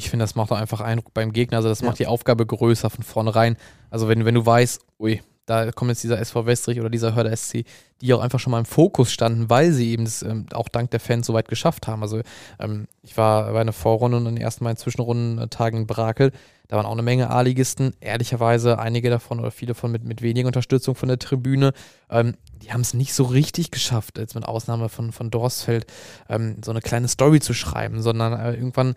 [0.00, 1.58] Ich finde, das macht auch einfach Eindruck beim Gegner.
[1.58, 1.88] Also das Ja.
[1.88, 3.56] macht die Aufgabe größer von vornherein.
[3.90, 7.36] Also wenn, wenn du weißt, ui, da kommt jetzt dieser SV Westrich oder dieser Hörder
[7.36, 7.64] SC,
[8.00, 10.90] die auch einfach schon mal im Fokus standen, weil sie eben das ähm, auch dank
[10.92, 12.02] der Fans so weit geschafft haben.
[12.02, 12.22] Also
[12.58, 16.32] ähm, ich war bei einer Vorrunde und in den ersten Mal Zwischenrundentagen in Brakel.
[16.68, 20.46] Da waren auch eine Menge A-Ligisten, ehrlicherweise einige davon oder viele von mit, mit weniger
[20.46, 21.72] Unterstützung von der Tribüne.
[22.08, 25.86] Ähm, die haben es nicht so richtig geschafft, jetzt mit Ausnahme von, von Dorsfeld,
[26.28, 28.94] ähm, so eine kleine Story zu schreiben, sondern äh, irgendwann,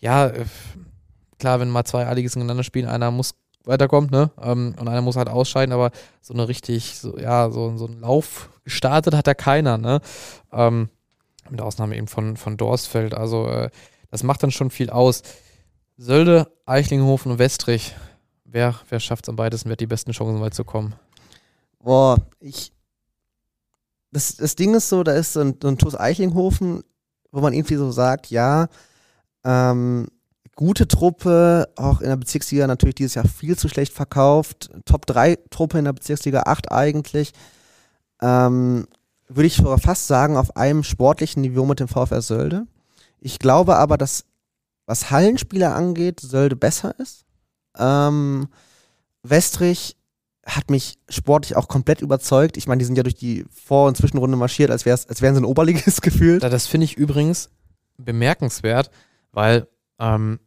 [0.00, 0.44] ja, äh,
[1.38, 3.34] klar, wenn mal zwei A-Ligisten gegeneinander spielen, einer muss
[3.64, 4.30] weiterkommt, ne?
[4.40, 8.00] Ähm, und einer muss halt ausscheiden, aber so eine richtig, so, ja, so, so einen
[8.00, 10.00] Lauf gestartet hat da keiner, ne?
[10.52, 10.88] Ähm,
[11.50, 13.14] mit Ausnahme eben von, von Dorsfeld.
[13.14, 13.70] Also äh,
[14.10, 15.22] das macht dann schon viel aus.
[15.96, 17.94] Sölde, Eichlinghofen und Westrich,
[18.44, 20.94] wer, wer schafft es am weitesten, wer hat die besten Chancen, weit zu kommen?
[21.78, 22.72] Boah, ich.
[24.12, 26.82] Das, das Ding ist so, da ist so ein, so ein TuS Eichlinghofen,
[27.30, 28.68] wo man irgendwie so sagt, ja,
[29.44, 30.08] ähm,
[30.56, 34.70] gute Truppe, auch in der Bezirksliga natürlich dieses Jahr viel zu schlecht verkauft.
[34.84, 37.32] Top 3 Truppe in der Bezirksliga 8 eigentlich.
[38.20, 38.86] Ähm,
[39.28, 42.66] würde ich fast sagen, auf einem sportlichen Niveau mit dem VfR Sölde.
[43.20, 44.24] Ich glaube aber, dass
[44.86, 47.24] was Hallenspieler angeht, Sölde besser ist.
[47.78, 48.48] Ähm,
[49.22, 49.96] Westrich
[50.44, 52.56] hat mich sportlich auch komplett überzeugt.
[52.56, 55.42] Ich meine, die sind ja durch die Vor- und Zwischenrunde marschiert, als, als wären sie
[55.42, 56.42] ein Oberligist gefühlt.
[56.42, 57.50] Das finde ich übrigens
[57.98, 58.90] bemerkenswert,
[59.32, 59.66] weil
[59.98, 60.40] ähm,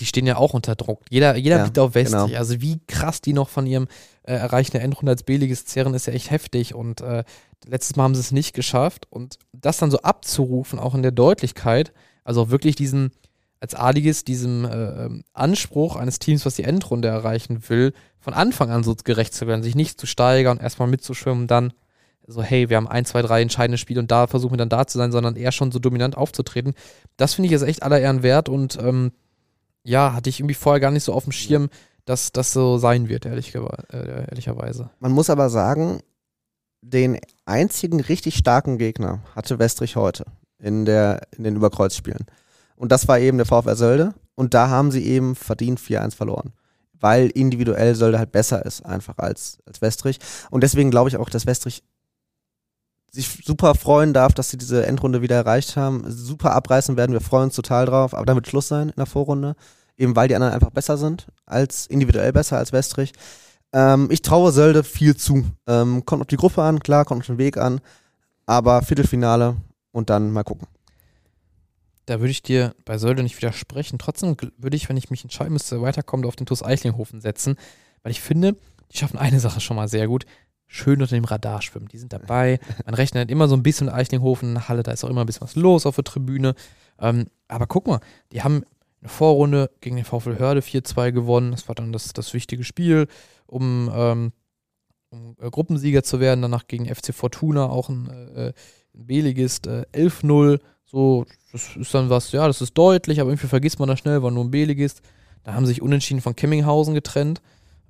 [0.00, 1.04] die stehen ja auch unter Druck.
[1.10, 2.26] Jeder, jeder ja, blickt auf Westlich.
[2.26, 2.38] Genau.
[2.38, 3.86] Also wie krass die noch von ihrem
[4.22, 6.74] äh, Erreichen der Endrunde als B-Liges zehren, ist ja echt heftig.
[6.74, 7.24] Und äh,
[7.66, 9.06] letztes Mal haben sie es nicht geschafft.
[9.10, 11.92] Und das dann so abzurufen, auch in der Deutlichkeit,
[12.24, 13.10] also auch wirklich diesen,
[13.60, 18.70] als A-Ligist, diesem äh, ähm, Anspruch eines Teams, was die Endrunde erreichen will, von Anfang
[18.70, 21.72] an so gerecht zu werden, sich nicht zu steigern, erstmal mitzuschwimmen, dann
[22.30, 24.86] so, hey, wir haben ein, zwei, drei entscheidende Spiele und da versuchen wir dann da
[24.86, 26.74] zu sein, sondern eher schon so dominant aufzutreten.
[27.16, 29.12] Das finde ich jetzt echt aller Ehren wert und ähm,
[29.82, 31.68] ja, hatte ich irgendwie vorher gar nicht so auf dem Schirm,
[32.04, 34.90] dass das so sein wird, ehrlich, äh, ehrlicherweise.
[35.00, 36.00] Man muss aber sagen,
[36.82, 40.24] den einzigen richtig starken Gegner hatte Westrich heute
[40.58, 42.26] in, der, in den Überkreuzspielen.
[42.76, 44.14] Und das war eben der VfR Sölde.
[44.34, 46.52] Und da haben sie eben verdient 4-1 verloren.
[46.98, 50.18] Weil individuell Sölde halt besser ist, einfach als, als Westrich.
[50.50, 51.82] Und deswegen glaube ich auch, dass Westrich
[53.10, 56.04] sich super freuen darf, dass sie diese Endrunde wieder erreicht haben.
[56.06, 59.56] Super abreißen werden, wir freuen uns total drauf, aber damit Schluss sein in der Vorrunde.
[59.96, 63.12] Eben weil die anderen einfach besser sind, als individuell besser als Westrich.
[63.72, 65.44] Ähm, ich traue Sölde viel zu.
[65.66, 67.80] Ähm, kommt auf die Gruppe an, klar, kommt auf den Weg an,
[68.46, 69.56] aber Viertelfinale
[69.92, 70.66] und dann mal gucken.
[72.06, 73.98] Da würde ich dir bei Sölde nicht widersprechen.
[73.98, 77.56] Trotzdem würde ich, wenn ich mich entscheiden müsste, weiterkommen, auf den TuS Eichlinghofen setzen,
[78.02, 78.56] weil ich finde,
[78.90, 80.24] die schaffen eine Sache schon mal sehr gut
[80.70, 81.88] schön unter dem Radar schwimmen.
[81.88, 82.60] Die sind dabei.
[82.86, 85.42] Man rechnet immer so ein bisschen mit Eichlinghofen, Halle, da ist auch immer ein bisschen
[85.42, 86.54] was los auf der Tribüne.
[87.00, 88.00] Ähm, aber guck mal,
[88.32, 88.62] die haben
[89.00, 91.50] eine Vorrunde gegen den VfL Hörde 4-2 gewonnen.
[91.50, 93.08] Das war dann das, das wichtige Spiel,
[93.46, 94.32] um, ähm,
[95.10, 96.40] um äh, Gruppensieger zu werden.
[96.40, 98.52] Danach gegen FC Fortuna auch ein, äh,
[98.94, 100.60] ein B-Ligist äh, 11-0.
[100.84, 104.22] So, das ist dann was, ja, das ist deutlich, aber irgendwie vergisst man das schnell,
[104.22, 105.02] war nur ein B-Ligist.
[105.42, 107.42] Da haben sich unentschieden von Kemminghausen getrennt.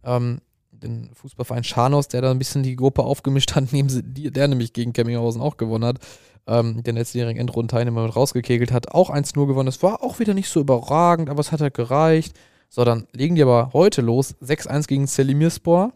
[0.02, 0.40] Ähm,
[0.82, 4.72] den Fußballverein Scharnos, der da ein bisschen die Gruppe aufgemischt hat, neben sie, der nämlich
[4.72, 5.98] gegen Kemminghausen auch gewonnen hat,
[6.46, 9.66] ähm, den letztjährigen Endrundenteilnehmer mit rausgekegelt hat, auch 1-0 gewonnen.
[9.66, 12.38] Das war auch wieder nicht so überragend, aber es hat halt gereicht.
[12.68, 15.92] So, dann legen die aber heute los, 6-1 gegen Selimirspor,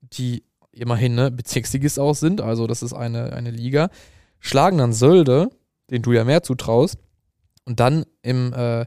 [0.00, 3.90] die immerhin ne, Bezirksligist auch sind, also das ist eine, eine Liga,
[4.40, 5.50] schlagen dann Sölde,
[5.90, 6.98] den du ja mehr zutraust,
[7.64, 8.86] und dann im äh,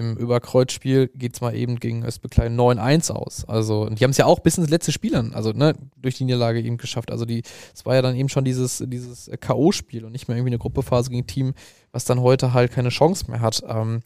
[0.00, 3.44] im Überkreuzspiel geht es mal eben gegen Östbeklein 9-1 aus.
[3.44, 6.16] Also, und die haben es ja auch bis ins letzte Spiel dann, also ne, durch
[6.16, 7.10] die Niederlage eben geschafft.
[7.12, 7.42] Also die,
[7.74, 11.10] es war ja dann eben schon dieses, dieses K.O.-Spiel und nicht mehr irgendwie eine Gruppephase
[11.10, 11.54] gegen ein Team,
[11.92, 13.62] was dann heute halt keine Chance mehr hat.
[13.68, 14.02] Ähm,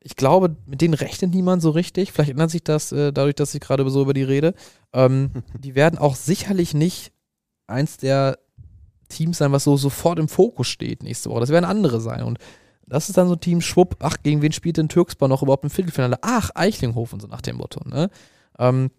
[0.00, 2.12] ich glaube, mit denen rechnet niemand so richtig.
[2.12, 4.54] Vielleicht ändert sich das äh, dadurch, dass ich gerade so über die rede.
[4.92, 7.12] Ähm, die werden auch sicherlich nicht
[7.66, 8.38] eins der
[9.08, 11.40] Teams sein, was so sofort im Fokus steht nächste Woche.
[11.40, 12.22] Das werden andere sein.
[12.22, 12.38] Und
[12.88, 15.64] das ist dann so ein Team, schwupp, ach, gegen wen spielt denn Türksbar noch überhaupt
[15.64, 16.18] im Viertelfinale?
[16.22, 18.10] Ach, Eichlinghofen, so nach dem Motto, ne?
[18.58, 18.90] Ähm,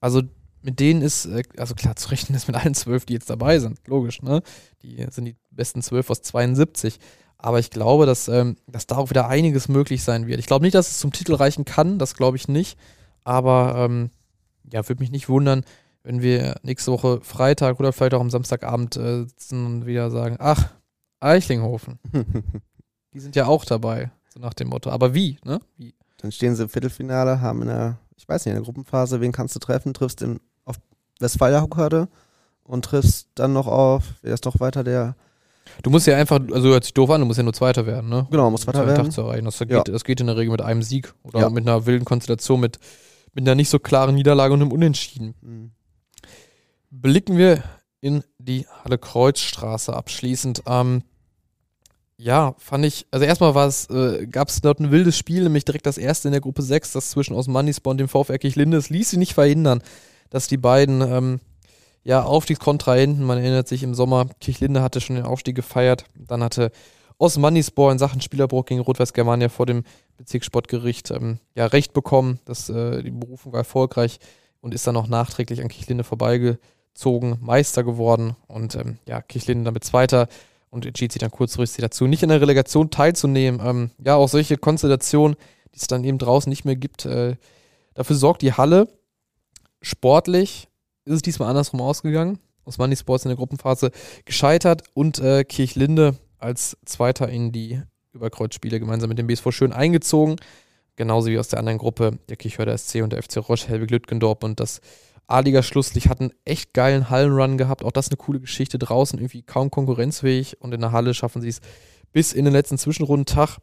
[0.00, 0.22] also
[0.62, 3.58] mit denen ist, äh, also klar, zu rechnen ist mit allen zwölf, die jetzt dabei
[3.58, 4.42] sind, logisch, ne?
[4.82, 6.98] Die sind die besten zwölf aus 72.
[7.38, 10.40] Aber ich glaube, dass, ähm, dass da auch wieder einiges möglich sein wird.
[10.40, 12.76] Ich glaube nicht, dass es zum Titel reichen kann, das glaube ich nicht.
[13.22, 14.10] Aber ähm,
[14.72, 15.64] ja, würde mich nicht wundern,
[16.02, 20.36] wenn wir nächste Woche Freitag oder vielleicht auch am Samstagabend äh, sitzen und wieder sagen,
[20.40, 20.70] ach,
[21.20, 21.98] Eichlinghofen.
[23.18, 24.90] Die sind ja auch dabei, so nach dem Motto.
[24.90, 25.58] Aber wie, ne?
[25.76, 25.92] Wie?
[26.18, 29.32] Dann stehen sie im Viertelfinale, haben in der, ich weiß nicht, in der Gruppenphase, wen
[29.32, 29.92] kannst du treffen?
[29.92, 30.76] Triffst in, auf
[31.18, 32.06] Westfalia Huckerde
[32.62, 35.16] und triffst dann noch auf, wer ist doch weiter der.
[35.82, 38.08] Du musst ja einfach, also hört sich doof an, du musst ja nur Zweiter werden,
[38.08, 38.28] ne?
[38.30, 39.06] Genau, musst Zweiter werden.
[39.06, 39.46] Tag zu erreichen.
[39.46, 39.82] Das, geht, ja.
[39.82, 41.50] das geht in der Regel mit einem Sieg oder ja.
[41.50, 42.78] mit einer wilden Konstellation, mit,
[43.34, 45.34] mit einer nicht so klaren Niederlage und einem Unentschieden.
[45.40, 45.72] Mhm.
[46.90, 47.64] Blicken wir
[48.00, 50.62] in die Halle Kreuzstraße abschließend.
[50.66, 51.02] Ähm,
[52.20, 55.64] ja, fand ich, also erstmal war es, äh, gab es dort ein wildes Spiel, nämlich
[55.64, 58.76] direkt das erste in der Gruppe 6, das zwischen Osmanispor und dem VfR Kirchlinde.
[58.76, 59.82] Es ließ sich nicht verhindern,
[60.28, 61.40] dass die beiden ähm,
[62.02, 66.72] ja, Aufstiegskontrahenten, man erinnert sich im Sommer, Kirchlinde hatte schon den Aufstieg gefeiert, dann hatte
[67.18, 69.84] Osmanispor in Sachen Spielerbruch gegen Rot-Weiß Germania vor dem
[70.16, 74.18] Bezirkssportgericht ähm, ja, Recht bekommen, dass äh, die Berufung war erfolgreich
[74.60, 79.84] und ist dann noch nachträglich an Kirchlinde vorbeigezogen, Meister geworden und ähm, ja, Kirchlinde damit
[79.84, 80.28] Zweiter
[80.70, 83.60] und entschied sich dann kurzfristig dazu, nicht in der Relegation teilzunehmen.
[83.64, 85.36] Ähm, ja, auch solche Konstellationen,
[85.74, 87.04] die es dann eben draußen nicht mehr gibt.
[87.04, 87.36] Äh,
[87.94, 88.88] dafür sorgt die Halle.
[89.80, 90.68] Sportlich
[91.04, 92.38] ist es diesmal andersrum ausgegangen.
[92.64, 93.90] Osmani Sports in der Gruppenphase
[94.24, 97.80] gescheitert und äh, Kirchlinde als Zweiter in die
[98.12, 100.36] Überkreuzspiele gemeinsam mit dem BSV Schön eingezogen.
[100.96, 104.42] Genauso wie aus der anderen Gruppe, der Kirchhörder SC und der FC Roche, Helwig Lütgendorp
[104.44, 104.80] und das
[105.28, 107.84] A-Liga-Schlusslicht hatten echt geilen Hallenrun gehabt.
[107.84, 108.78] Auch das eine coole Geschichte.
[108.78, 111.60] Draußen irgendwie kaum konkurrenzfähig und in der Halle schaffen sie es
[112.12, 113.58] bis in den letzten Zwischenrundentag.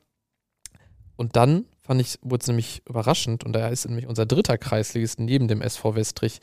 [1.16, 5.20] Und dann fand ich, wurde es nämlich überraschend und da ist nämlich unser dritter Kreisligist
[5.20, 6.40] neben dem SV Westrich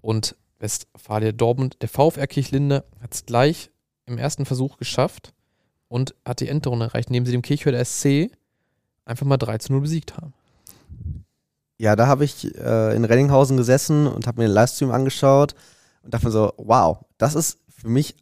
[0.00, 1.76] und Westfalia Dortmund.
[1.80, 3.70] Der VfR Kirchlinde hat es gleich
[4.06, 5.34] im ersten Versuch geschafft
[5.88, 8.30] und hat die Endrunde erreicht, indem sie dem Kirchhörder SC
[9.04, 10.32] einfach mal 3 zu 0 besiegt haben.
[11.78, 15.54] Ja, da habe ich äh, in Renninghausen gesessen und habe mir den Livestream angeschaut
[16.02, 18.16] und dachte mir so, wow, das ist für mich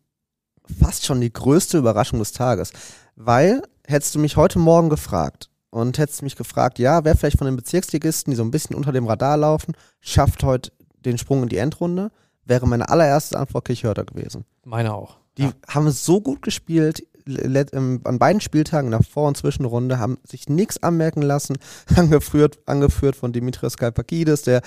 [0.81, 2.73] fast schon die größte Überraschung des Tages.
[3.17, 7.47] Weil, hättest du mich heute Morgen gefragt und hättest mich gefragt, ja, wer vielleicht von
[7.47, 10.73] den Bezirksligisten, die so ein bisschen unter dem Radar laufen, schafft heute
[11.05, 12.11] den Sprung in die Endrunde,
[12.45, 14.45] wäre meine allererste Antwort Kirchhörter gewesen.
[14.65, 15.17] Meine auch.
[15.39, 15.53] Die ja.
[15.69, 21.23] haben so gut gespielt, an beiden Spieltagen nach Vor- und Zwischenrunde haben sich nichts anmerken
[21.23, 21.57] lassen,
[21.97, 24.63] angeführt, angeführt von Dimitrios Kalpakidis, der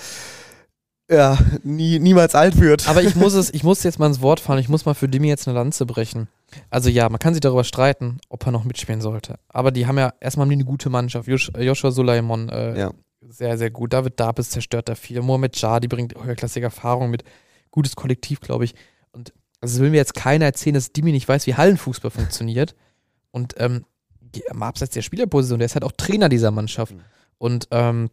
[1.08, 2.88] ja, nie, niemals alt wird.
[2.88, 5.08] Aber ich muss es, ich muss jetzt mal ins Wort fahren, ich muss mal für
[5.08, 6.28] Dimi jetzt eine Lanze brechen.
[6.70, 9.38] Also ja, man kann sich darüber streiten, ob er noch mitspielen sollte.
[9.48, 11.28] Aber die haben ja erstmal eine gute Mannschaft.
[11.28, 12.90] Josh, Joshua Sulaimon, äh, ja.
[13.20, 13.92] sehr, sehr gut.
[13.92, 15.20] David Dabis zerstört da viel.
[15.22, 17.22] Mohamed Jadi bringt höherklassige Erfahrung mit.
[17.70, 18.74] Gutes Kollektiv, glaube ich.
[19.12, 22.74] Und also will mir jetzt keiner erzählen, dass Dimi nicht weiß, wie Hallenfußball funktioniert.
[23.30, 23.84] Und ähm,
[24.52, 26.94] mal abseits der Spielerposition, der ist halt auch Trainer dieser Mannschaft.
[26.94, 27.00] Mhm.
[27.38, 28.10] Und ähm,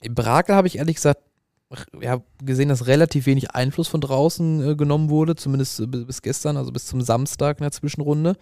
[0.00, 1.20] in Brakel habe ich ehrlich gesagt
[2.00, 6.56] ja, gesehen, dass relativ wenig Einfluss von draußen äh, genommen wurde, zumindest äh, bis gestern,
[6.56, 8.36] also bis zum Samstag in der Zwischenrunde.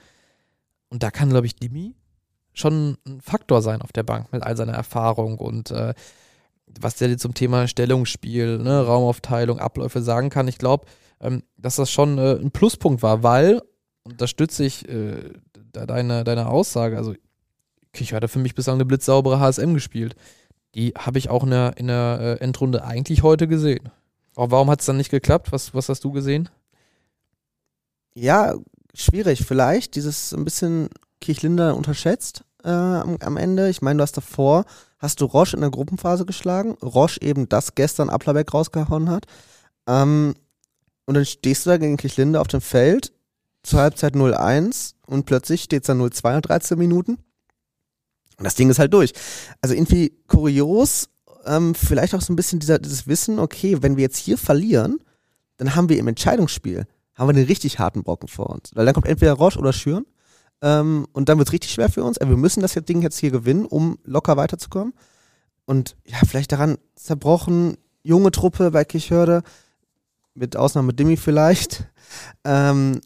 [0.90, 1.94] Und da kann, glaube ich, Dimi
[2.52, 5.94] schon ein Faktor sein auf der Bank mit all seiner Erfahrung und äh,
[6.80, 10.48] was der zum Thema Stellungsspiel, ne, Raumaufteilung, Abläufe sagen kann.
[10.48, 10.87] Ich glaube,
[11.24, 13.62] ähm, dass das schon äh, ein Pluspunkt war, weil,
[14.04, 15.30] und da stütze ich äh,
[15.72, 17.14] deine, deine Aussage, also
[17.92, 20.14] Kirch hatte für mich bislang eine blitzsaubere HSM gespielt.
[20.74, 23.90] Die habe ich auch in der, in der äh, Endrunde eigentlich heute gesehen.
[24.37, 25.52] Aber warum hat es dann nicht geklappt?
[25.52, 26.48] Was, was hast du gesehen?
[28.14, 28.54] Ja,
[28.92, 29.44] schwierig.
[29.46, 30.88] Vielleicht dieses ein bisschen
[31.20, 33.68] Kirchlinder unterschätzt äh, am, am, Ende.
[33.68, 34.64] Ich meine, du hast davor,
[34.98, 36.72] hast du Roche in der Gruppenphase geschlagen.
[36.82, 39.26] Roche eben das gestern Applerbeck rausgehauen hat.
[39.87, 40.34] Ähm,
[41.06, 43.12] und dann stehst du da gegen Kirchlinde auf dem Feld,
[43.62, 47.18] zur Halbzeit 0-1 und plötzlich steht es dann 0-2 nach 13 Minuten.
[48.36, 49.12] Und das Ding ist halt durch.
[49.60, 51.08] Also irgendwie kurios,
[51.46, 54.98] ähm, vielleicht auch so ein bisschen dieser, dieses Wissen, okay, wenn wir jetzt hier verlieren,
[55.56, 58.70] dann haben wir im Entscheidungsspiel, haben wir einen richtig harten Brocken vor uns.
[58.74, 60.04] Weil dann kommt entweder Roche oder Schüren
[60.62, 62.18] ähm, und dann wird es richtig schwer für uns.
[62.18, 64.94] Aber wir müssen das Ding jetzt hier gewinnen, um locker weiterzukommen.
[65.64, 69.42] Und ja, vielleicht daran zerbrochen, junge Truppe bei Kirchhörde,
[70.35, 71.87] mit Ausnahme Dimmy vielleicht.
[72.44, 73.01] Ähm,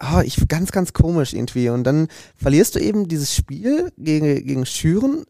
[0.00, 1.68] oh, ich, ganz, ganz komisch irgendwie.
[1.68, 5.24] Und dann verlierst du eben dieses Spiel gegen, gegen Schüren,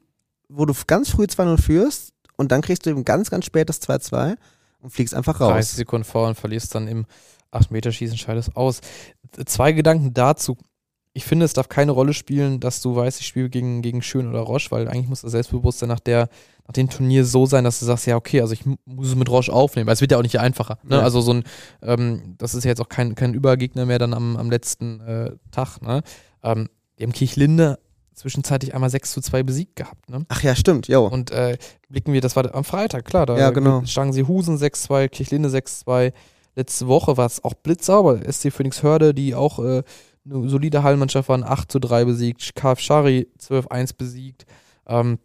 [0.48, 3.82] wo du ganz früh 2-0 führst und dann kriegst du eben ganz, ganz spät das
[3.82, 4.36] 2-2
[4.80, 5.52] und fliegst einfach raus.
[5.52, 7.06] 30 Sekunden vor und verlierst dann im
[7.52, 8.80] 8-Meter-Schießen, scheidest aus.
[9.46, 10.56] Zwei Gedanken dazu
[11.12, 14.28] ich finde, es darf keine Rolle spielen, dass du weißt, ich spiele gegen, gegen Schön
[14.28, 16.28] oder Roche, weil eigentlich muss das Selbstbewusstsein nach, der,
[16.66, 19.28] nach dem Turnier so sein, dass du sagst, ja, okay, also ich muss es mit
[19.28, 19.88] Roche aufnehmen.
[19.88, 20.78] Weil es wird ja auch nicht einfacher.
[20.84, 20.96] Ne?
[20.96, 21.02] Ja.
[21.02, 21.44] Also so ein,
[21.82, 25.32] ähm, das ist ja jetzt auch kein, kein Übergegner mehr dann am, am letzten äh,
[25.50, 25.82] Tag.
[25.82, 26.02] Ne?
[26.44, 26.68] Ähm,
[26.98, 27.80] die haben Kirchlinde
[28.14, 30.08] zwischenzeitlich einmal 6 zu 2 besiegt gehabt.
[30.10, 30.24] Ne?
[30.28, 31.06] Ach ja, stimmt, jo.
[31.06, 33.82] Und äh, blicken wir, das war am Freitag, klar, da ja, genau.
[33.86, 36.12] schlagen sie Husen 6-2, Kirchlinde 6-2.
[36.54, 38.20] Letzte Woche war es auch blitzsauber.
[38.30, 39.82] SC Phoenix Hörde, die auch äh,
[40.30, 44.46] eine solide Hallenmannschaft waren 8 zu 3 besiegt, KF Schari 12-1 besiegt.
[44.86, 45.18] Ähm,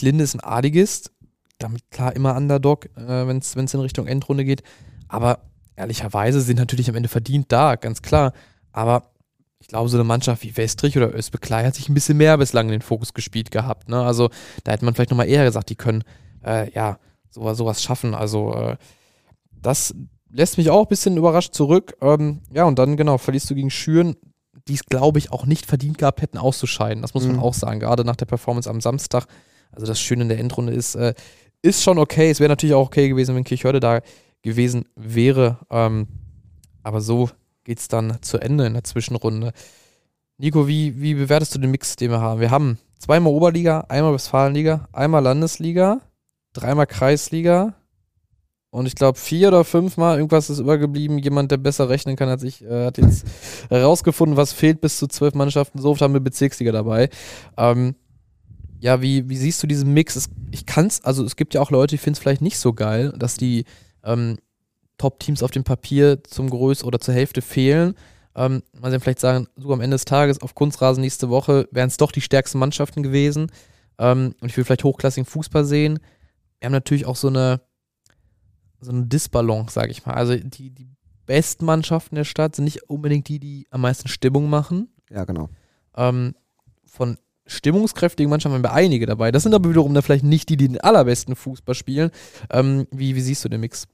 [0.00, 1.12] Linde ist ein Adigist,
[1.58, 4.62] damit klar immer Underdog, äh, wenn es in Richtung Endrunde geht.
[5.08, 5.40] Aber
[5.76, 8.32] ehrlicherweise sind natürlich am Ende verdient da, ganz klar.
[8.72, 9.10] Aber
[9.60, 12.66] ich glaube, so eine Mannschaft wie Westrich oder Özbeklei hat sich ein bisschen mehr bislang
[12.66, 13.88] in den Fokus gespielt gehabt.
[13.88, 14.02] Ne?
[14.02, 14.30] Also
[14.62, 16.04] da hätte man vielleicht nochmal eher gesagt, die können
[16.44, 16.98] äh, ja
[17.30, 18.14] sowas, sowas schaffen.
[18.14, 18.76] Also äh,
[19.52, 19.94] das
[20.34, 21.96] lässt mich auch ein bisschen überrascht zurück.
[22.00, 24.16] Ähm, ja, und dann, genau, verlierst du gegen Schüren,
[24.68, 27.02] die es, glaube ich, auch nicht verdient gehabt hätten, auszuscheiden.
[27.02, 27.42] Das muss man Mhm.
[27.42, 29.26] auch sagen, gerade nach der Performance am Samstag.
[29.72, 31.14] Also das Schöne in der Endrunde ist, äh,
[31.62, 32.30] ist schon okay.
[32.30, 34.00] Es wäre natürlich auch okay gewesen, wenn Kirchhörde da
[34.42, 35.58] gewesen wäre.
[35.70, 36.08] Ähm,
[36.82, 37.30] aber so
[37.64, 39.52] geht es dann zu Ende in der Zwischenrunde.
[40.38, 42.40] Nico, wie, wie bewertest du den Mix, den wir haben?
[42.40, 46.00] Wir haben zweimal Oberliga, einmal Westfalenliga, einmal Landesliga,
[46.52, 47.74] dreimal Kreisliga
[48.74, 51.18] und ich glaube vier oder fünfmal irgendwas ist übergeblieben.
[51.18, 53.24] Jemand, der besser rechnen kann als ich, äh, hat jetzt
[53.68, 55.78] herausgefunden, was fehlt bis zu zwölf Mannschaften.
[55.78, 57.08] So oft haben wir Bezirksliga dabei.
[57.56, 57.94] Ähm,
[58.80, 60.16] ja, wie, wie siehst du diesen Mix?
[60.16, 62.72] Es, ich kann's, also es gibt ja auch Leute, die finden es vielleicht nicht so
[62.72, 63.64] geil, dass die
[64.02, 64.38] ähm,
[64.98, 67.94] Top-Teams auf dem Papier zum Größ oder zur Hälfte fehlen.
[68.34, 71.90] Ähm, man kann vielleicht sagen, so am Ende des Tages auf Kunstrasen nächste Woche wären
[71.90, 73.52] es doch die stärksten Mannschaften gewesen.
[73.98, 76.00] Ähm, und ich will vielleicht hochklassigen Fußball sehen.
[76.58, 77.60] Wir haben natürlich auch so eine,
[78.84, 80.14] so eine Disbalance, sage ich mal.
[80.14, 80.88] Also die, die
[81.26, 84.88] besten Mannschaften der Stadt sind nicht unbedingt die, die am meisten Stimmung machen.
[85.10, 85.48] Ja, genau.
[85.96, 86.34] Ähm,
[86.86, 89.32] von stimmungskräftigen Mannschaften haben wir einige dabei.
[89.32, 92.10] Das sind aber wiederum dann vielleicht nicht die, die den allerbesten Fußball spielen.
[92.50, 93.86] Ähm, wie, wie siehst du den Mix?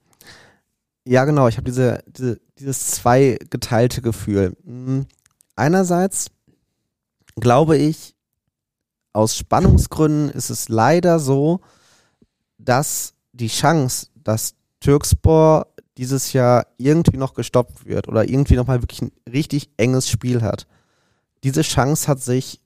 [1.05, 1.49] Ja, genau.
[1.49, 4.57] Ich habe diese, diese, dieses zweigeteilte Gefühl.
[4.65, 5.03] Mm,
[5.61, 6.31] Einerseits
[7.35, 8.15] glaube ich,
[9.13, 11.61] aus Spannungsgründen ist es leider so,
[12.57, 15.67] dass die Chance, dass Türkspor
[15.97, 20.67] dieses Jahr irgendwie noch gestoppt wird oder irgendwie nochmal wirklich ein richtig enges Spiel hat,
[21.45, 22.61] diese Chance hat sich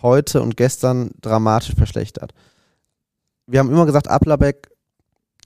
[0.00, 2.32] heute und gestern dramatisch verschlechtert.
[3.46, 4.72] Wir haben immer gesagt, Applerbeck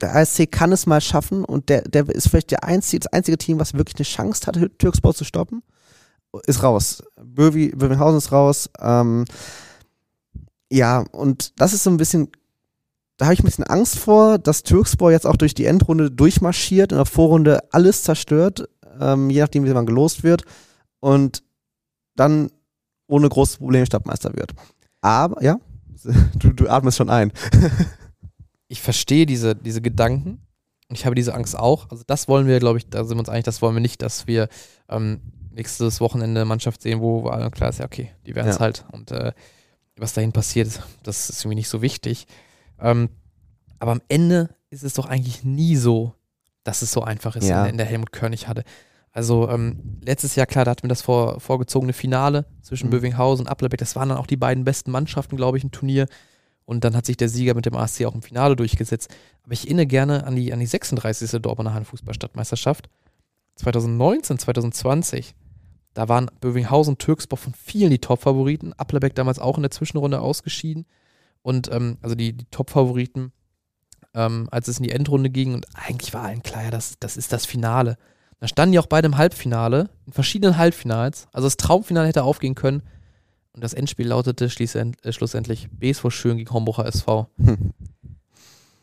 [0.01, 3.37] der ASC kann es mal schaffen und der, der ist vielleicht der einzige, das einzige
[3.37, 5.63] Team, was wirklich eine Chance hat, Türkspor zu stoppen.
[6.45, 7.03] Ist raus.
[7.15, 8.69] Böwi, Bövinghausen ist raus.
[8.79, 9.25] Ähm,
[10.71, 12.29] ja, und das ist so ein bisschen,
[13.17, 16.91] da habe ich ein bisschen Angst vor, dass Türkspor jetzt auch durch die Endrunde durchmarschiert,
[16.91, 20.43] in der Vorrunde alles zerstört, ähm, je nachdem, wie man gelost wird
[20.99, 21.43] und
[22.15, 22.51] dann
[23.07, 24.53] ohne große Probleme Stadtmeister wird.
[25.01, 25.57] Aber, ja,
[26.35, 27.31] du, du atmest schon ein.
[28.67, 30.41] ich verstehe diese, diese Gedanken
[30.89, 31.89] und ich habe diese Angst auch.
[31.89, 34.01] Also das wollen wir, glaube ich, da sind wir uns einig, das wollen wir nicht,
[34.01, 34.47] dass wir
[34.89, 38.61] ähm, nächstes Wochenende Mannschaft sehen, wo, wo klar ist, ja okay, die werden es Ja.
[38.61, 38.85] halt.
[38.91, 39.31] Und äh,
[39.97, 42.27] was dahin passiert, das ist irgendwie nicht so wichtig.
[42.79, 43.09] Ähm,
[43.79, 46.13] aber am Ende ist es doch eigentlich nie so,
[46.63, 47.59] dass es so einfach ist, Ja.
[47.59, 48.63] in, der- in der Helmut Körnig hatte.
[49.11, 52.91] Also ähm, letztes Jahr, klar, da hatten wir das vor, vorgezogene Finale zwischen Mhm.
[52.91, 53.79] Bövinghausen und Applerbeck.
[53.79, 56.07] Das waren dann auch die beiden besten Mannschaften, glaube ich, im Turnier.
[56.65, 59.09] Und dann hat sich der Sieger mit dem ASC auch im Finale durchgesetzt.
[59.43, 61.41] Aber ich erinnere gerne an die, an die 36.
[61.41, 62.89] Dortmunder Handfußballstadtmeisterschaft.
[63.55, 65.33] 2019, 2020.
[65.93, 68.73] Da waren Bövinghausen und Türksburg von vielen die Top-Favoriten.
[68.73, 70.85] Applerbeck damals auch in der Zwischenrunde ausgeschieden.
[71.47, 73.31] Und ähm, also die, die Top-Favoriten,
[74.13, 75.53] ähm, als es in die Endrunde ging.
[75.53, 77.95] Und eigentlich war allen klar, ja, das, das ist das Finale.
[78.41, 81.29] Da standen die auch beide im Halbfinale, in verschiedenen Halbfinals.
[81.31, 82.83] Also das Traumfinale hätte aufgehen können.
[83.53, 87.29] Und das Endspiel lautete äh, schlussendlich BSV Schön gegen Homburger SV.
[87.37, 87.73] Hm.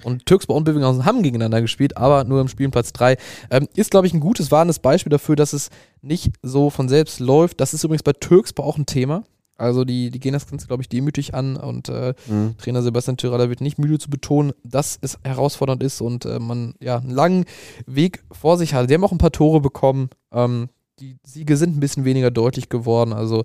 [0.03, 3.19] Und Türksburg und Bövinghausen haben gegeneinander gespielt, aber nur im Spielplatz 3.
[3.51, 5.69] Ähm, ist, glaube ich, ein gutes, warnendes Beispiel dafür, dass es
[6.01, 7.61] nicht so von selbst läuft.
[7.61, 9.25] Das ist übrigens bei Türksburg auch ein Thema.
[9.57, 12.57] Also die, die gehen das Ganze, glaube ich, demütig an und äh, Mhm.
[12.59, 16.75] Trainer Sebastian Tyraller wird nicht müde zu betonen, dass es herausfordernd ist und äh, man
[16.81, 17.45] ja einen langen
[17.87, 18.89] Weg vor sich hat.
[18.89, 20.11] Sie haben auch ein paar Tore bekommen.
[20.33, 20.69] Ähm,
[21.01, 23.13] die Siege sind ein bisschen weniger deutlich geworden.
[23.13, 23.45] Also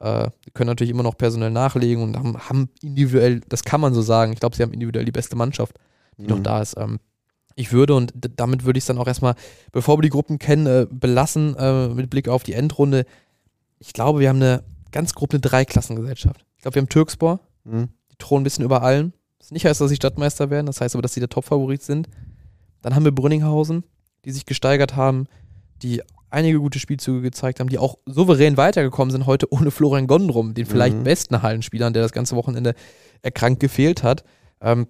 [0.00, 4.02] äh, können natürlich immer noch personell nachlegen und haben, haben individuell, das kann man so
[4.02, 5.76] sagen, ich glaube, sie haben individuell die beste Mannschaft,
[6.18, 6.44] die noch Mhm.
[6.44, 6.76] da ist.
[6.76, 7.00] Ähm,
[7.56, 9.34] ich würde und damit würde ich es dann auch erstmal,
[9.72, 13.04] bevor wir die Gruppen kennen, äh, belassen äh, mit Blick auf die Endrunde.
[13.80, 16.44] Ich glaube, wir haben eine ganz grob eine Dreiklassengesellschaft.
[16.56, 17.88] Ich glaube, wir haben Türkspor, Mhm.
[18.10, 19.12] die thronen ein bisschen über allen.
[19.38, 22.08] Das nicht heißt, dass sie Stadtmeister werden, das heißt aber, dass sie der Topfavorit sind.
[22.82, 23.84] Dann haben wir Brünninghausen,
[24.24, 25.26] die sich gesteigert haben,
[25.82, 30.54] die einige gute Spielzüge gezeigt haben, die auch souverän weitergekommen sind heute ohne Florian Gondrum,
[30.54, 31.04] den vielleicht Mhm.
[31.04, 32.74] besten Hallenspieler, der das ganze Wochenende
[33.22, 34.24] erkrankt gefehlt hat.
[34.60, 34.88] Ähm,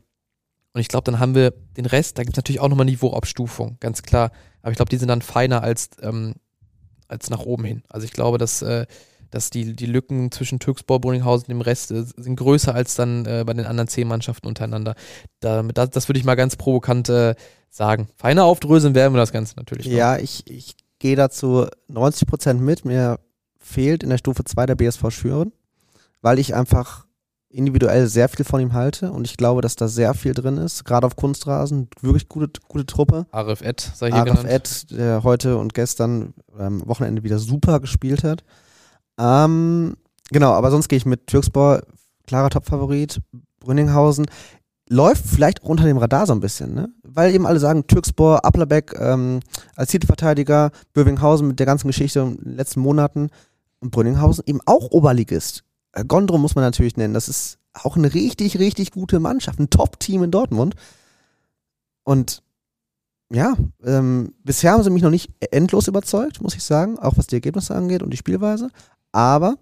[0.72, 3.76] und ich glaube, dann haben wir den Rest, da gibt es natürlich auch nochmal Niveauabstufung,
[3.80, 4.30] ganz klar.
[4.62, 6.34] Aber ich glaube, die sind dann feiner als, ähm,
[7.06, 7.82] als nach oben hin.
[7.88, 8.86] Also ich glaube, dass, äh,
[9.30, 13.26] dass die, die Lücken zwischen Türkspor, Brunninghausen und dem Rest äh, sind größer als dann
[13.26, 14.94] äh, bei den anderen zehn Mannschaften untereinander.
[15.40, 17.34] Da, das, das würde ich mal ganz provokant äh,
[17.70, 18.08] sagen.
[18.16, 19.86] Feiner aufdröseln werden wir das Ganze natürlich.
[19.86, 19.92] noch.
[19.92, 22.84] Ja, ich, ich gehe dazu 90% mit.
[22.84, 23.18] Mir
[23.58, 25.52] fehlt in der Stufe 2 der BSV Schüren,
[26.22, 27.06] weil ich einfach
[27.50, 30.84] individuell sehr viel von ihm halte und ich glaube, dass da sehr viel drin ist,
[30.84, 31.88] gerade auf Kunstrasen.
[32.00, 33.26] Wirklich gute, gute Truppe.
[33.30, 34.48] Arif Ed sei hier Araf genannt.
[34.48, 38.44] Ed, der heute und gestern am Wochenende wieder super gespielt hat.
[39.18, 39.96] Ähm,
[40.30, 41.82] genau, aber sonst gehe ich mit Türkspor,
[42.26, 43.20] klarer Topfavorit,
[43.60, 44.26] Brünninghausen.
[44.88, 46.88] läuft vielleicht auch unter dem Radar so ein bisschen, ne?
[47.02, 49.40] Weil eben alle sagen, Türkspor, Applerbeck ähm,
[49.76, 53.30] als Titelverteidiger, Bövinghausen mit der ganzen Geschichte in den letzten Monaten
[53.80, 55.64] und Brünninghausen eben auch Oberligist.
[55.92, 57.14] Äh, Gondrum muss man natürlich nennen.
[57.14, 60.74] Das ist auch eine richtig, richtig gute Mannschaft, ein Top-Team in Dortmund.
[62.04, 62.42] Und
[63.30, 63.54] ja,
[63.84, 67.36] ähm, bisher haben sie mich noch nicht endlos überzeugt, muss ich sagen, auch was die
[67.36, 68.70] Ergebnisse angeht und die Spielweise.
[69.12, 69.56] Aber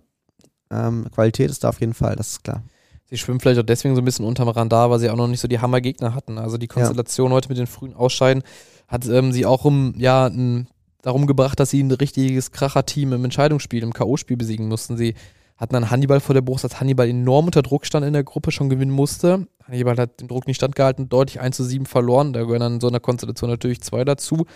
[0.70, 2.62] ähm, Qualität ist da auf jeden Fall, das ist klar.
[3.08, 5.40] Sie schwimmen vielleicht auch deswegen so ein bisschen unterm Radar, weil sie auch noch nicht
[5.40, 6.38] so die Hammergegner hatten.
[6.38, 7.36] Also die Konstellation ja.
[7.36, 8.42] heute mit den frühen Ausscheiden
[8.88, 10.68] hat ähm, sie auch um, ja, ein,
[11.02, 14.96] darum gebracht, dass sie ein richtiges Kracher-Team im Entscheidungsspiel, im K.O.-Spiel besiegen mussten.
[14.96, 15.14] Sie
[15.56, 18.50] hatten dann Hannibal vor der Brust, als Hannibal enorm unter Druck stand in der Gruppe,
[18.50, 19.46] schon gewinnen musste.
[19.64, 22.32] Hannibal hat den Druck nicht standgehalten, deutlich 1 zu 7 verloren.
[22.32, 24.46] Da gehören dann in so einer Konstellation natürlich zwei dazu.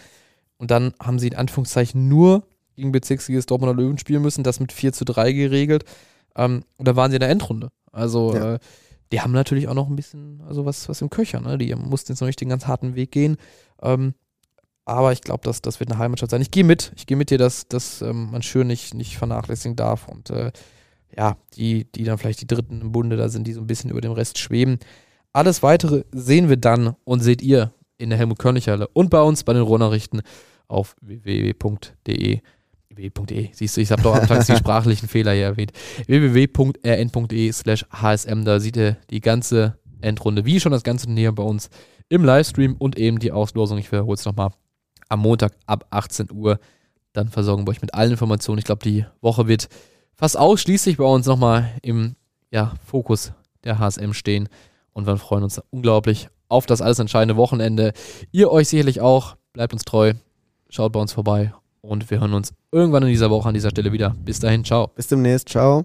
[0.59, 2.43] Und dann haben sie in Anführungszeichen nur
[2.77, 5.85] gegen Bezirksliges Dortmunder Löwen spielen müssen, das mit 4 zu 3 geregelt.
[6.37, 7.71] Ähm, und da waren sie in der Endrunde.
[7.93, 8.55] Also ja.
[8.55, 8.59] äh,
[9.13, 11.59] die haben natürlich auch noch ein bisschen, also was, was im Köcher, ne?
[11.59, 13.37] Die mussten jetzt noch nicht den ganz harten Weg gehen.
[13.83, 14.15] Ähm,
[14.85, 16.43] aber ich glaube, das, das wird eine Heimatstadt sein.
[16.43, 16.93] Ich gehe mit.
[16.97, 20.09] Ich gehe mit dir, dass, dass ähm, man Schür nicht, nicht vernachlässigen darf.
[20.09, 20.53] Und äh,
[21.17, 23.91] ja, die, die dann vielleicht die Dritten im Bunde da sind, die so ein bisschen
[23.91, 24.79] über dem Rest schweben.
[25.33, 29.21] Alles weitere sehen wir dann und seht ihr in der Helmut Körnich Halle und bei
[29.21, 30.23] uns bei den Rohnachrichten
[30.67, 32.41] auf www.de
[33.01, 33.49] www.de.
[33.53, 35.73] Siehst du, ich habe doch anfangs die sprachlichen Fehler hier erwähnt.
[36.07, 38.45] www.rn.de slash hsm.
[38.45, 41.71] Da seht ihr die ganze Endrunde, wie schon das ganze Turnier bei uns
[42.09, 43.79] im Livestream und eben die Auslosung.
[43.79, 44.51] Ich wiederhole es nochmal
[45.09, 46.59] am Montag ab 18 Uhr.
[47.13, 48.59] Dann versorgen wir euch mit allen Informationen.
[48.59, 49.69] Ich glaube, die Woche wird
[50.15, 52.15] fast ausschließlich bei uns nochmal im
[52.51, 53.33] ja, Fokus
[53.65, 54.49] der HSM stehen.
[54.93, 57.93] Und wir freuen uns unglaublich auf das alles entscheidende Wochenende.
[58.33, 59.37] Ihr euch sicherlich auch.
[59.53, 60.15] Bleibt uns treu.
[60.69, 61.53] Schaut bei uns vorbei.
[61.83, 64.15] Und wir hören uns irgendwann in dieser Woche an dieser Stelle wieder.
[64.25, 64.89] Bis dahin, ciao.
[64.89, 65.85] Bis demnächst, ciao.